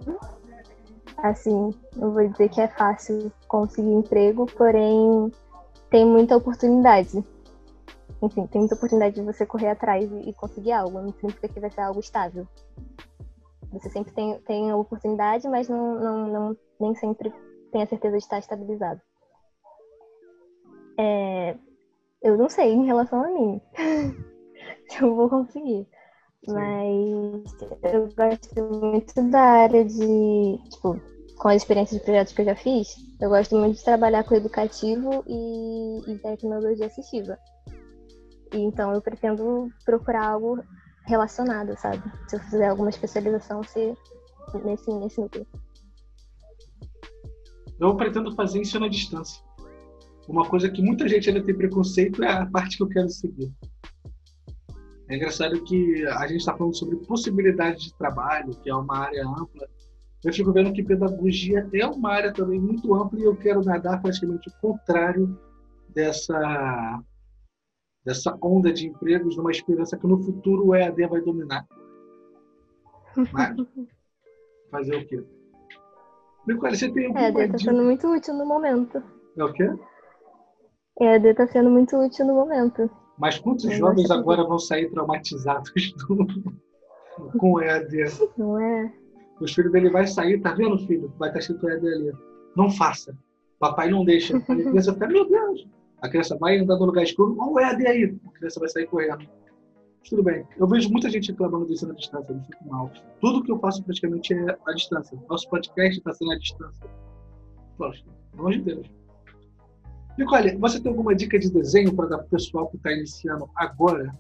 Assim, 1.19 1.73
não 1.97 2.13
vou 2.13 2.29
dizer 2.29 2.49
que 2.49 2.61
é 2.61 2.69
fácil 2.69 3.33
conseguir 3.47 3.93
emprego, 3.93 4.47
porém 4.47 5.33
tem 5.91 6.05
muita 6.05 6.37
oportunidade 6.37 7.25
enfim, 8.23 8.47
tem 8.47 8.61
muita 8.61 8.75
oportunidade 8.75 9.15
de 9.15 9.23
você 9.23 9.47
correr 9.47 9.69
atrás 9.69 10.11
e, 10.11 10.33
conseguir 10.33 10.73
algo. 10.73 11.01
Não 11.01 11.13
significa 11.13 11.49
que 11.49 11.61
vai 11.61 11.71
ser 11.71 11.83
algo 11.83 12.01
estável. 12.01 12.47
Você 13.73 13.91
sempre 13.91 14.13
tem, 14.13 14.39
tem 14.41 14.71
a 14.71 14.77
oportunidade, 14.77 15.47
mas 15.49 15.69
não, 15.69 16.01
não, 16.01 16.27
não, 16.27 16.57
nem 16.81 16.95
sempre 16.95 17.33
tem 17.71 17.83
a 17.83 17.87
certeza 17.87 18.17
de 18.17 18.23
estar 18.23 18.39
estabilizado. 18.39 19.01
É, 20.99 21.57
eu 22.23 22.37
não 22.37 22.49
sei 22.49 22.73
em 22.73 22.87
relação 22.87 23.23
a 23.23 23.29
mim 23.29 23.61
se 24.89 25.03
eu 25.03 25.15
vou 25.15 25.29
conseguir. 25.29 25.87
Sim. 26.45 26.55
Mas 26.55 27.93
eu 27.93 28.09
gosto 28.17 28.81
muito 28.81 29.31
da 29.31 29.41
área 29.41 29.85
de, 29.85 30.59
tipo, 30.71 31.01
com 31.39 31.49
as 31.49 31.57
experiências 31.57 31.99
de 31.99 32.05
projetos 32.05 32.33
que 32.33 32.41
eu 32.41 32.47
já 32.47 32.57
fiz, 32.57 32.97
eu 33.21 33.29
gosto 33.29 33.57
muito 33.57 33.77
de 33.77 33.85
trabalhar 33.85 34.25
com 34.25 34.35
educativo 34.35 35.25
e, 35.27 36.13
e 36.13 36.19
tecnologia 36.19 36.87
assistiva. 36.87 37.39
E 38.53 38.59
então 38.59 38.93
eu 38.93 39.01
pretendo 39.01 39.71
procurar 39.85 40.29
algo 40.29 40.63
relacionado, 41.07 41.77
sabe? 41.79 42.03
Se 42.29 42.37
eu 42.37 42.41
fizer 42.41 42.69
alguma 42.69 42.91
especialização, 42.91 43.63
se 43.63 43.95
nesse, 44.65 44.91
nesse 44.93 45.21
núcleo. 45.21 45.47
Eu 47.81 47.97
pretendo 47.97 48.35
fazer 48.35 48.61
isso 48.61 48.79
na 48.79 48.89
distância. 48.89 49.43
Uma 50.29 50.47
coisa 50.47 50.69
que 50.69 50.83
muita 50.83 51.09
gente 51.09 51.29
ainda 51.29 51.43
tem 51.43 51.57
preconceito 51.57 52.23
é 52.23 52.31
a 52.31 52.47
parte 52.47 52.77
que 52.77 52.83
eu 52.83 52.89
quero 52.89 53.09
seguir. 53.09 53.53
É 55.09 55.17
engraçado 55.17 55.63
que 55.65 56.07
a 56.07 56.27
gente 56.27 56.41
está 56.41 56.55
falando 56.55 56.77
sobre 56.77 56.97
possibilidade 57.07 57.85
de 57.85 57.95
trabalho, 57.95 58.55
que 58.63 58.69
é 58.69 58.75
uma 58.75 58.99
área 58.99 59.27
ampla. 59.27 59.67
Eu 60.23 60.33
fico 60.33 60.53
vendo 60.53 60.73
que 60.73 60.83
pedagogia 60.83 61.67
é 61.73 61.87
uma 61.87 62.13
área 62.13 62.33
também 62.33 62.61
muito 62.61 62.93
ampla 62.95 63.19
e 63.19 63.23
eu 63.23 63.37
quero 63.37 63.63
nadar 63.63 64.03
praticamente 64.03 64.51
o 64.51 64.53
contrário 64.61 65.39
dessa 65.95 67.01
dessa 68.09 68.39
onda 68.41 68.73
de 68.73 68.87
empregos 68.87 69.37
numa 69.37 69.51
esperança 69.51 69.99
que 69.99 70.07
no 70.07 70.19
futuro 70.19 70.69
o 70.69 70.75
EAD 70.75 71.07
vai 71.09 71.21
dominar. 71.21 71.69
Mas 73.15 73.55
fazer 74.71 74.97
o 74.97 75.07
quê? 75.07 75.25
Nicole, 76.47 76.75
você 76.75 76.91
tem 76.91 77.05
alguma 77.05 77.23
EAD 77.23 77.41
está 77.43 77.59
sendo 77.59 77.83
muito 77.83 78.09
útil 78.09 78.33
no 78.33 78.47
momento. 78.47 79.03
É 79.37 79.45
o 79.45 79.53
quê? 79.53 79.71
EAD 80.99 81.29
está 81.29 81.47
sendo 81.49 81.69
muito 81.69 81.99
útil 81.99 82.25
no 82.25 82.35
momento. 82.35 82.91
Mas 83.19 83.39
quantos 83.39 83.67
Eu 83.67 83.73
jovens 83.73 84.11
agora 84.11 84.43
vão 84.43 84.59
sair 84.59 84.91
traumatizados 84.91 85.71
do... 86.09 87.39
com 87.39 87.53
o 87.53 87.61
EAD? 87.61 88.05
Não 88.39 88.59
é? 88.59 88.91
Os 89.39 89.53
filhos 89.53 89.71
dele 89.71 89.91
vai 89.91 90.07
sair, 90.07 90.41
tá 90.41 90.55
vendo, 90.55 90.79
filho? 90.87 91.13
Vai 91.19 91.29
estar 91.29 91.41
escrito 91.41 91.69
EAD 91.69 91.87
ali. 91.87 92.13
Não 92.57 92.71
faça. 92.71 93.15
Papai 93.59 93.91
não 93.91 94.03
deixa. 94.03 94.39
A 94.39 94.41
criança 94.41 94.95
fica, 94.95 95.09
meu 95.09 95.29
Deus, 95.29 95.69
a 96.01 96.09
criança 96.09 96.37
vai 96.37 96.59
andar 96.59 96.77
no 96.77 96.87
lugar 96.87 97.03
escuro, 97.03 97.37
olha 97.39 97.53
o 97.53 97.61
EAD 97.61 97.87
aí, 97.87 98.17
a 98.27 98.31
criança 98.33 98.61
vai 98.61 98.69
sair 98.69 98.87
correndo. 98.87 99.29
Mas 100.01 100.09
tudo 100.09 100.23
bem. 100.23 100.47
Eu 100.57 100.67
vejo 100.69 100.91
muita 100.91 101.11
gente 101.11 101.33
reclamando 101.33 101.67
disso 101.67 101.87
na 101.87 101.95
distância, 101.95 102.33
eu 102.33 102.41
fico 102.41 102.69
mal. 102.69 102.91
Tudo 103.21 103.43
que 103.43 103.51
eu 103.51 103.59
faço 103.59 103.83
praticamente 103.83 104.33
é 104.33 104.57
à 104.67 104.73
distância. 104.73 105.19
Nosso 105.29 105.49
podcast 105.49 105.99
está 105.99 106.13
sendo 106.15 106.33
à 106.33 106.39
distância. 106.39 106.89
Poxa, 107.77 108.05
amor 108.33 108.53
de 108.53 108.63
Deus. 108.63 108.91
Nicole, 110.17 110.57
você 110.57 110.81
tem 110.81 110.91
alguma 110.91 111.15
dica 111.15 111.39
de 111.39 111.51
desenho 111.51 111.95
para 111.95 112.09
dar 112.09 112.19
para 112.19 112.27
o 112.27 112.31
pessoal 112.31 112.69
que 112.69 112.77
está 112.77 112.93
iniciando 112.93 113.49
agora? 113.55 114.13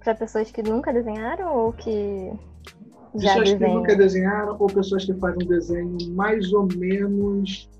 Para 0.00 0.14
pessoas 0.14 0.50
que 0.50 0.62
nunca 0.62 0.92
desenharam 0.92 1.56
ou 1.56 1.72
que 1.72 2.32
já 3.14 3.34
pessoas 3.34 3.50
desenham? 3.52 3.58
que 3.58 3.78
nunca 3.78 3.96
desenharam 3.96 4.56
ou 4.58 4.66
pessoas 4.66 5.04
que 5.04 5.14
fazem 5.14 5.44
um 5.44 5.48
desenho 5.48 5.96
mais 6.12 6.52
ou 6.52 6.68
menos 6.76 7.70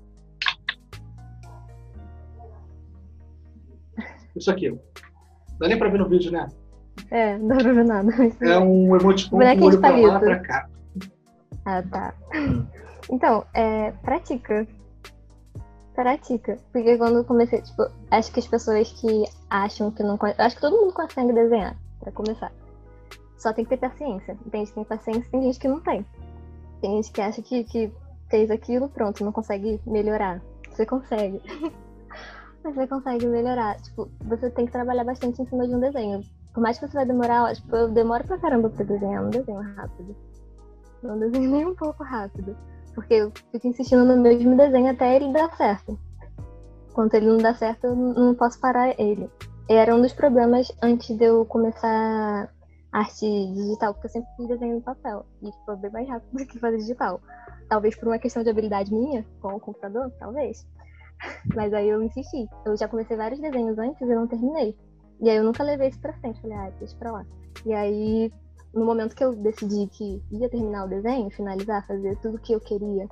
Isso 4.35 4.49
aqui. 4.51 4.77
Dá 5.59 5.67
nem 5.67 5.77
pra 5.77 5.89
ver 5.89 5.99
no 5.99 6.09
vídeo, 6.09 6.31
né? 6.31 6.47
É, 7.11 7.37
não 7.37 7.47
dá 7.47 7.55
pra 7.57 7.73
ver 7.73 7.85
nada. 7.85 8.11
É 8.41 8.59
um 8.59 8.95
emoticon 8.95 9.37
com 9.37 9.43
o 9.43 9.65
olho 9.65 9.79
pra 9.79 9.95
lá, 9.95 10.19
pra 10.19 10.39
cá. 10.39 10.69
Ah, 11.65 11.83
tá. 11.83 12.13
Então, 13.09 13.45
é, 13.53 13.91
pratica. 13.91 14.67
Pratica. 15.93 16.57
Porque 16.71 16.97
quando 16.97 17.17
eu 17.17 17.25
comecei, 17.25 17.61
tipo, 17.61 17.83
acho 18.11 18.31
que 18.31 18.39
as 18.39 18.47
pessoas 18.47 18.91
que 18.93 19.25
acham 19.49 19.91
que 19.91 20.03
não 20.03 20.17
Acho 20.37 20.55
que 20.55 20.61
todo 20.61 20.77
mundo 20.77 20.93
consegue 20.93 21.33
desenhar, 21.33 21.77
pra 21.99 22.11
começar. 22.11 22.51
Só 23.37 23.51
tem 23.53 23.65
que 23.65 23.71
ter 23.71 23.77
paciência. 23.77 24.37
Tem 24.49 24.61
gente 24.61 24.69
que 24.69 24.75
tem 24.75 24.83
paciência, 24.85 25.31
tem 25.31 25.41
gente 25.43 25.59
que 25.59 25.67
não 25.67 25.79
tem. 25.81 26.05
Tem 26.81 26.95
gente 26.95 27.11
que 27.11 27.21
acha 27.21 27.41
que, 27.41 27.63
que 27.65 27.91
fez 28.29 28.49
aquilo, 28.49 28.89
pronto, 28.89 29.23
não 29.23 29.31
consegue 29.31 29.79
melhorar. 29.85 30.41
Você 30.69 30.85
consegue. 30.85 31.41
você 32.63 32.87
consegue 32.87 33.25
melhorar. 33.27 33.77
Tipo, 33.81 34.09
você 34.21 34.49
tem 34.49 34.65
que 34.65 34.71
trabalhar 34.71 35.03
bastante 35.03 35.41
em 35.41 35.45
cima 35.45 35.67
de 35.67 35.75
um 35.75 35.79
desenho. 35.79 36.21
Por 36.53 36.61
mais 36.61 36.77
que 36.77 36.87
você 36.87 36.93
vai 36.93 37.05
demorar, 37.05 37.53
tipo, 37.55 37.75
eu 37.75 37.89
demoro 37.89 38.23
pra 38.23 38.37
caramba 38.37 38.69
pra 38.69 38.85
desenhar, 38.85 39.25
um 39.25 39.29
desenho 39.29 39.61
rápido. 39.75 40.15
Não 41.01 41.19
desenho 41.19 41.51
nem 41.51 41.65
um 41.65 41.75
pouco 41.75 42.03
rápido. 42.03 42.55
Porque 42.95 43.15
eu 43.15 43.31
fico 43.51 43.67
insistindo 43.67 44.05
no 44.05 44.17
mesmo 44.21 44.55
desenho 44.55 44.91
até 44.91 45.15
ele 45.15 45.33
dar 45.33 45.55
certo. 45.55 45.99
Quando 46.93 47.13
ele 47.15 47.27
não 47.27 47.37
dá 47.37 47.55
certo, 47.55 47.85
eu 47.85 47.95
não 47.95 48.35
posso 48.35 48.59
parar 48.59 48.99
ele. 48.99 49.29
Era 49.67 49.95
um 49.95 50.01
dos 50.01 50.13
problemas 50.13 50.71
antes 50.81 51.17
de 51.17 51.23
eu 51.23 51.43
começar 51.45 52.49
arte 52.91 53.25
digital, 53.25 53.93
porque 53.93 54.07
eu 54.07 54.11
sempre 54.11 54.29
fiz 54.37 54.47
desenho 54.47 54.75
no 54.75 54.81
papel. 54.81 55.25
E 55.41 55.49
foi 55.65 55.75
bem 55.77 55.91
mais 55.91 56.07
rápido 56.07 56.31
do 56.37 56.45
que 56.45 56.59
fazer 56.59 56.77
digital. 56.77 57.19
Talvez 57.67 57.95
por 57.95 58.07
uma 58.07 58.19
questão 58.19 58.43
de 58.43 58.49
habilidade 58.49 58.93
minha 58.93 59.25
com 59.41 59.55
o 59.55 59.59
computador, 59.59 60.11
talvez. 60.19 60.67
Mas 61.55 61.73
aí 61.73 61.89
eu 61.89 62.01
insisti. 62.01 62.47
Eu 62.65 62.75
já 62.77 62.87
comecei 62.87 63.15
vários 63.15 63.39
desenhos 63.39 63.77
antes 63.77 64.01
e 64.01 64.15
não 64.15 64.27
terminei. 64.27 64.75
E 65.21 65.29
aí 65.29 65.37
eu 65.37 65.43
nunca 65.43 65.63
levei 65.63 65.89
isso 65.89 65.99
pra 65.99 66.13
frente. 66.13 66.41
Falei, 66.41 66.57
ah, 66.57 66.71
deixa 66.79 66.95
pra 66.97 67.11
lá. 67.11 67.25
E 67.65 67.73
aí, 67.73 68.31
no 68.73 68.85
momento 68.85 69.15
que 69.15 69.23
eu 69.23 69.33
decidi 69.35 69.87
que 69.87 70.21
ia 70.31 70.49
terminar 70.49 70.85
o 70.85 70.89
desenho, 70.89 71.29
finalizar, 71.29 71.85
fazer 71.87 72.17
tudo 72.19 72.39
que 72.39 72.53
eu 72.53 72.59
queria, 72.59 73.07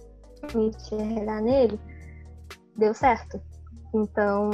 me 0.56 0.70
enxergar 0.70 1.42
nele, 1.42 1.80
deu 2.76 2.94
certo. 2.94 3.40
Então, 3.94 4.50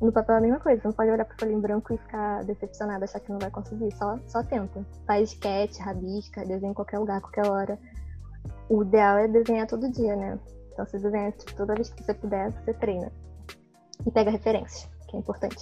no 0.00 0.12
papel 0.12 0.34
é 0.34 0.38
a 0.38 0.40
mesma 0.40 0.60
coisa. 0.60 0.80
Você 0.80 0.88
não 0.88 0.94
pode 0.94 1.10
olhar 1.10 1.24
pra 1.24 1.36
folha 1.38 1.52
em 1.52 1.60
branco 1.60 1.94
e 1.94 1.98
ficar 1.98 2.44
decepcionado, 2.44 3.04
achar 3.04 3.20
que 3.20 3.32
não 3.32 3.38
vai 3.38 3.50
conseguir. 3.50 3.90
Só, 3.96 4.18
só 4.26 4.42
tenta. 4.42 4.84
Faz 5.06 5.32
sketch, 5.32 5.78
rabisca, 5.78 6.44
desenha 6.44 6.70
em 6.70 6.74
qualquer 6.74 6.98
lugar, 6.98 7.20
qualquer 7.20 7.46
hora. 7.46 7.78
O 8.68 8.82
ideal 8.82 9.18
é 9.18 9.28
desenhar 9.28 9.66
todo 9.66 9.90
dia, 9.90 10.14
né? 10.14 10.38
Então, 10.76 10.84
você 10.84 10.98
desenha 10.98 11.32
tipo, 11.32 11.54
toda 11.56 11.74
vez 11.74 11.88
que 11.88 12.04
você 12.04 12.12
puder, 12.12 12.52
você 12.52 12.74
treina. 12.74 13.10
E 14.06 14.10
pega 14.10 14.30
referências, 14.30 14.86
que 15.08 15.16
é 15.16 15.18
importante. 15.18 15.56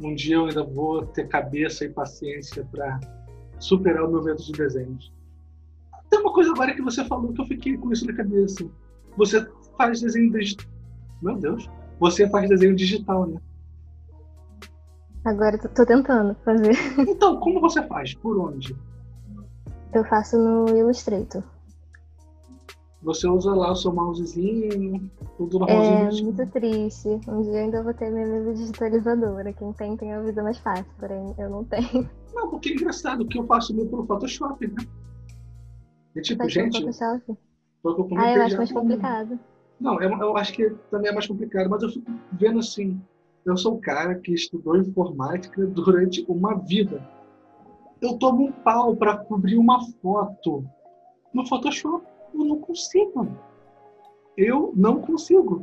Um 0.00 0.14
dia 0.14 0.36
eu 0.36 0.46
ainda 0.46 0.62
vou 0.62 1.04
ter 1.06 1.26
cabeça 1.26 1.84
e 1.84 1.88
paciência 1.88 2.64
para 2.70 3.00
superar 3.58 4.04
o 4.04 4.12
meu 4.12 4.22
medo 4.22 4.40
de 4.40 4.52
desenhos. 4.52 5.12
Tem 6.08 6.20
uma 6.20 6.32
coisa 6.32 6.52
agora 6.52 6.72
que 6.72 6.82
você 6.82 7.04
falou 7.04 7.32
que 7.32 7.40
eu 7.40 7.46
fiquei 7.46 7.76
com 7.76 7.90
isso 7.90 8.06
na 8.06 8.14
cabeça. 8.14 8.64
Você 9.16 9.44
faz 9.76 10.00
desenho 10.00 10.30
digital. 10.30 10.70
Meu 11.20 11.34
Deus. 11.36 11.68
Você 11.98 12.28
faz 12.30 12.48
desenho 12.48 12.76
digital, 12.76 13.26
né? 13.26 13.40
Agora 15.24 15.56
eu 15.60 15.68
tô 15.68 15.84
tentando 15.84 16.36
fazer. 16.44 16.76
Então, 17.08 17.40
como 17.40 17.60
você 17.60 17.82
faz? 17.88 18.14
Por 18.14 18.38
onde? 18.38 18.76
Eu 19.92 20.04
faço 20.04 20.38
no 20.38 20.68
Illustrator. 20.68 21.42
Você 23.04 23.28
usa 23.28 23.54
lá 23.54 23.70
o 23.70 23.76
seu 23.76 23.92
mousezinho, 23.92 25.10
tudo 25.36 25.58
normalzinho. 25.58 26.08
É 26.08 26.22
muito 26.22 26.52
triste. 26.52 27.08
Um 27.28 27.42
dia 27.42 27.60
ainda 27.60 27.82
vou 27.82 27.92
ter 27.92 28.10
minha 28.10 28.26
mesa 28.26 28.54
digitalizadora. 28.54 29.52
Quem 29.52 29.72
tem, 29.74 29.94
tem 29.96 30.14
a 30.14 30.22
vida 30.22 30.42
mais 30.42 30.56
fácil, 30.58 30.86
porém 30.98 31.34
eu 31.38 31.50
não 31.50 31.64
tenho. 31.64 32.08
Não, 32.34 32.50
porque 32.50 32.70
é 32.70 32.72
engraçado 32.72 33.24
que 33.28 33.38
eu 33.38 33.46
faço 33.46 33.72
meu 33.72 33.86
pelo 33.86 34.04
Photoshop, 34.06 34.66
né? 34.66 34.84
E 36.16 36.20
tipo, 36.20 36.48
gente. 36.48 36.80
Photoshop? 36.80 37.38
ah, 38.16 38.32
eu 38.32 38.42
acho 38.42 38.56
mais 38.56 38.72
complicado. 38.72 39.38
Não, 39.78 40.02
eu, 40.02 40.10
eu 40.18 40.36
acho 40.36 40.52
que 40.52 40.68
também 40.90 41.10
é 41.10 41.14
mais 41.14 41.28
complicado, 41.28 41.70
mas 41.70 41.82
eu 41.84 41.90
fico 41.90 42.10
vendo 42.32 42.58
assim. 42.58 43.00
Eu 43.46 43.56
sou 43.56 43.76
um 43.76 43.80
cara 43.80 44.16
que 44.16 44.32
estudou 44.32 44.76
informática 44.76 45.64
durante 45.66 46.24
uma 46.26 46.54
vida. 46.54 47.06
Eu 48.00 48.18
tomo 48.18 48.46
um 48.46 48.52
pau 48.52 48.96
para 48.96 49.16
cobrir 49.16 49.56
uma 49.56 49.78
foto 50.02 50.64
no 51.32 51.46
Photoshop. 51.46 52.13
Eu 52.34 52.44
não 52.44 52.58
consigo. 52.58 53.28
Eu 54.36 54.72
não 54.74 55.00
consigo. 55.00 55.62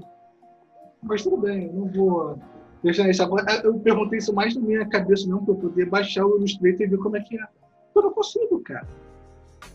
Mas 1.03 1.23
tudo 1.23 1.37
bem, 1.37 1.67
eu 1.67 1.73
não 1.73 1.87
vou 1.87 2.39
deixar 2.81 3.09
isso 3.09 3.21
agora. 3.21 3.61
Eu 3.63 3.77
perguntei 3.79 4.19
isso 4.19 4.33
mais 4.33 4.55
na 4.55 4.61
minha 4.61 4.87
cabeça, 4.87 5.27
não, 5.27 5.43
para 5.43 5.53
eu 5.53 5.57
poder 5.57 5.89
baixar 5.89 6.25
o 6.25 6.37
Illustrator 6.37 6.81
e 6.81 6.87
ver 6.87 6.97
como 6.97 7.17
é 7.17 7.21
que 7.21 7.37
é. 7.37 7.45
Eu 7.93 8.01
não 8.03 8.13
consigo, 8.13 8.61
cara. 8.61 8.87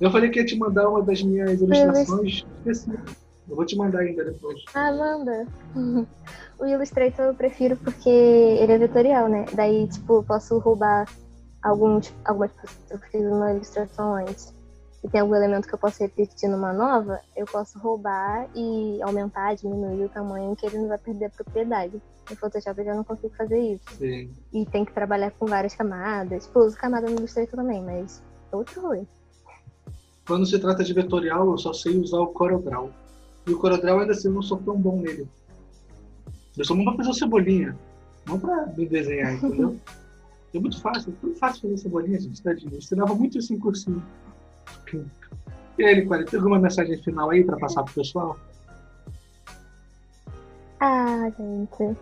Eu 0.00 0.10
falei 0.10 0.30
que 0.30 0.40
ia 0.40 0.46
te 0.46 0.56
mandar 0.56 0.88
uma 0.88 1.02
das 1.02 1.22
minhas 1.22 1.60
ilustrações. 1.60 2.46
Esqueci. 2.58 2.90
Eu 3.48 3.54
vou 3.54 3.64
te 3.64 3.76
mandar 3.76 4.00
ainda 4.00 4.24
depois. 4.24 4.64
Ah, 4.74 4.92
manda. 4.92 5.46
O 6.58 6.64
Illustrator 6.64 7.26
eu 7.26 7.34
prefiro 7.34 7.76
porque 7.76 8.08
ele 8.08 8.72
é 8.72 8.78
vetorial, 8.78 9.28
né? 9.28 9.44
Daí, 9.52 9.86
tipo, 9.88 10.22
posso 10.22 10.58
roubar 10.58 11.04
alguns, 11.62 12.14
algumas 12.24 12.50
coisas 12.52 12.78
eu 12.90 12.98
fiz 12.98 13.20
uma 13.20 13.52
ilustração 13.52 14.14
antes 14.14 14.55
e 15.06 15.08
tem 15.08 15.20
algum 15.20 15.36
elemento 15.36 15.68
que 15.68 15.74
eu 15.74 15.78
posso 15.78 16.02
repetir 16.02 16.48
numa 16.48 16.72
nova, 16.72 17.20
eu 17.36 17.46
posso 17.46 17.78
roubar 17.78 18.50
e 18.56 19.00
aumentar, 19.02 19.54
diminuir 19.54 20.04
o 20.04 20.08
tamanho 20.08 20.56
que 20.56 20.66
ele 20.66 20.78
não 20.78 20.88
vai 20.88 20.98
perder 20.98 21.26
a 21.26 21.30
propriedade. 21.30 22.02
No 22.28 22.34
Photoshop 22.34 22.80
eu 22.80 22.84
já 22.86 22.94
não 22.96 23.04
consigo 23.04 23.32
fazer 23.36 23.56
isso. 23.56 23.84
Sim. 23.98 24.34
E 24.52 24.66
tem 24.66 24.84
que 24.84 24.92
trabalhar 24.92 25.30
com 25.30 25.46
várias 25.46 25.76
camadas. 25.76 26.46
Tipo, 26.46 26.58
uso 26.58 26.76
camada 26.76 27.08
no 27.08 27.18
Illustrator 27.18 27.54
também, 27.54 27.80
mas 27.84 28.20
é 28.52 28.56
outro 28.56 28.80
rolê. 28.80 29.04
Quando 30.26 30.44
se 30.44 30.58
trata 30.58 30.82
de 30.82 30.92
vetorial, 30.92 31.52
eu 31.52 31.58
só 31.58 31.72
sei 31.72 31.96
usar 32.00 32.18
o 32.18 32.26
CorelDRAW. 32.26 32.90
E 33.46 33.52
o 33.52 33.60
CorelDRAW 33.60 34.00
ainda 34.00 34.12
assim 34.12 34.26
eu 34.26 34.34
não 34.34 34.42
sou 34.42 34.58
tão 34.58 34.76
bom 34.76 35.00
nele. 35.00 35.28
Eu 36.58 36.64
sou 36.64 36.76
bom 36.76 36.84
pra 36.84 36.96
fazer 36.96 37.10
o 37.10 37.14
cebolinha, 37.14 37.78
não 38.26 38.40
pra 38.40 38.66
me 38.76 38.86
desenhar, 38.86 39.34
entendeu? 39.34 39.76
é 40.52 40.58
muito 40.58 40.80
fácil, 40.80 41.12
é 41.12 41.24
muito 41.24 41.38
fácil 41.38 41.62
fazer 41.62 41.76
cebolinha, 41.76 42.18
gente, 42.18 42.42
tadinho. 42.42 42.72
Eu 42.72 42.78
ensinava 42.78 43.14
muito 43.14 43.38
isso 43.38 43.54
em 43.54 43.58
cursinho. 43.58 44.02
E 45.78 45.84
aí, 45.84 45.96
Nicole, 45.96 46.24
tem 46.24 46.38
alguma 46.38 46.58
mensagem 46.58 46.96
final 47.02 47.30
aí 47.30 47.44
para 47.44 47.58
passar 47.58 47.82
pro 47.82 47.94
pessoal? 47.94 48.36
Ah, 50.80 51.30
gente. 51.36 51.96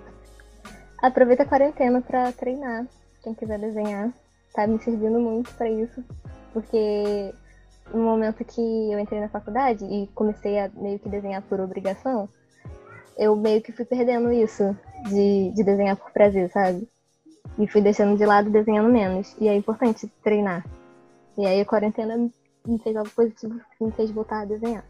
Aproveita 1.02 1.42
a 1.42 1.46
quarentena 1.46 2.00
para 2.00 2.30
treinar. 2.32 2.86
Quem 3.22 3.34
quiser 3.34 3.58
desenhar, 3.58 4.12
tá 4.52 4.66
me 4.66 4.78
servindo 4.78 5.18
muito 5.18 5.52
para 5.54 5.68
isso. 5.68 6.04
Porque 6.52 7.34
no 7.92 8.02
momento 8.02 8.44
que 8.44 8.60
eu 8.92 8.98
entrei 8.98 9.20
na 9.20 9.28
faculdade 9.28 9.84
e 9.84 10.06
comecei 10.14 10.58
a 10.58 10.70
meio 10.74 10.98
que 11.00 11.08
desenhar 11.08 11.42
por 11.42 11.60
obrigação, 11.60 12.28
eu 13.18 13.34
meio 13.34 13.60
que 13.60 13.72
fui 13.72 13.84
perdendo 13.84 14.32
isso 14.32 14.76
de, 15.08 15.50
de 15.52 15.64
desenhar 15.64 15.96
por 15.96 16.12
prazer, 16.12 16.50
sabe? 16.50 16.88
E 17.58 17.66
fui 17.66 17.80
deixando 17.80 18.16
de 18.16 18.24
lado 18.24 18.50
desenhando 18.50 18.88
menos. 18.88 19.36
E 19.40 19.48
é 19.48 19.54
importante 19.54 20.06
treinar. 20.22 20.64
E 21.36 21.44
aí 21.44 21.60
a 21.60 21.64
quarentena 21.64 22.30
me 22.66 22.78
fez 22.78 22.96
algo 22.96 23.10
positivo 23.10 23.60
que 23.76 23.84
me 23.84 23.92
fez 23.92 24.10
voltar 24.10 24.42
a 24.42 24.44
desenhar. 24.44 24.84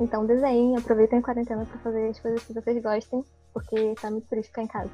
Então 0.00 0.26
desenhem, 0.26 0.76
aproveitem 0.76 1.18
a 1.18 1.22
quarentena 1.22 1.64
para 1.64 1.78
fazer 1.78 2.08
as 2.08 2.20
coisas 2.20 2.44
que 2.44 2.52
vocês 2.52 2.82
gostem, 2.82 3.24
porque 3.54 3.94
tá 4.00 4.10
muito 4.10 4.26
triste 4.28 4.48
ficar 4.48 4.62
em 4.62 4.66
casa. 4.66 4.90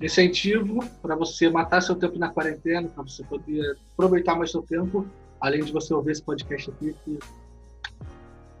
Incentivo 0.00 0.80
para 1.02 1.14
você 1.14 1.50
matar 1.50 1.82
seu 1.82 1.94
tempo 1.94 2.18
na 2.18 2.30
quarentena, 2.30 2.88
para 2.88 3.02
você 3.02 3.22
poder 3.24 3.76
aproveitar 3.92 4.34
mais 4.34 4.50
seu 4.50 4.62
tempo, 4.62 5.06
além 5.40 5.62
de 5.62 5.72
você 5.72 5.92
ouvir 5.92 6.12
esse 6.12 6.22
podcast 6.22 6.70
aqui. 6.70 6.96
Que... 7.04 7.18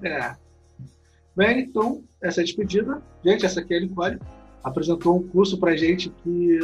É. 0.06 0.36
Bem, 1.34 1.60
então, 1.60 2.04
essa 2.20 2.40
é 2.40 2.42
a 2.42 2.44
despedida. 2.44 3.02
Gente, 3.24 3.46
essa 3.46 3.60
aqui 3.60 3.72
é 3.72 3.78
a 3.78 3.80
Nicole. 3.80 4.18
Apresentou 4.62 5.16
um 5.16 5.28
curso 5.28 5.58
pra 5.58 5.74
gente 5.74 6.10
que 6.10 6.58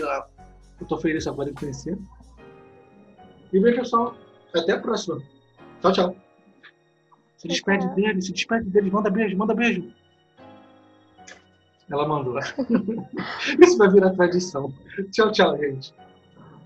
eu 0.79 0.87
tô 0.87 0.99
feliz 0.99 1.27
agora 1.27 1.49
em 1.49 1.55
conhecer. 1.55 1.97
E 3.51 3.59
bem, 3.59 3.75
pessoal, 3.75 4.14
até 4.55 4.73
a 4.73 4.81
próxima. 4.81 5.23
Tchau, 5.81 5.93
tchau. 5.93 6.17
Se 7.37 7.49
despede 7.49 7.87
dele, 7.95 8.21
se 8.23 8.33
despede 8.33 8.69
dele, 8.71 8.91
manda 8.91 9.11
beijo, 9.11 9.37
manda 9.37 9.55
beijo. 9.55 9.93
Ela 11.91 12.09
mandou. 12.09 12.39
Isso 13.61 13.79
vai 13.79 13.89
virar 13.91 14.11
tradição. 14.11 14.73
Tchau, 15.12 15.31
tchau, 15.31 15.57
gente. 15.59 15.95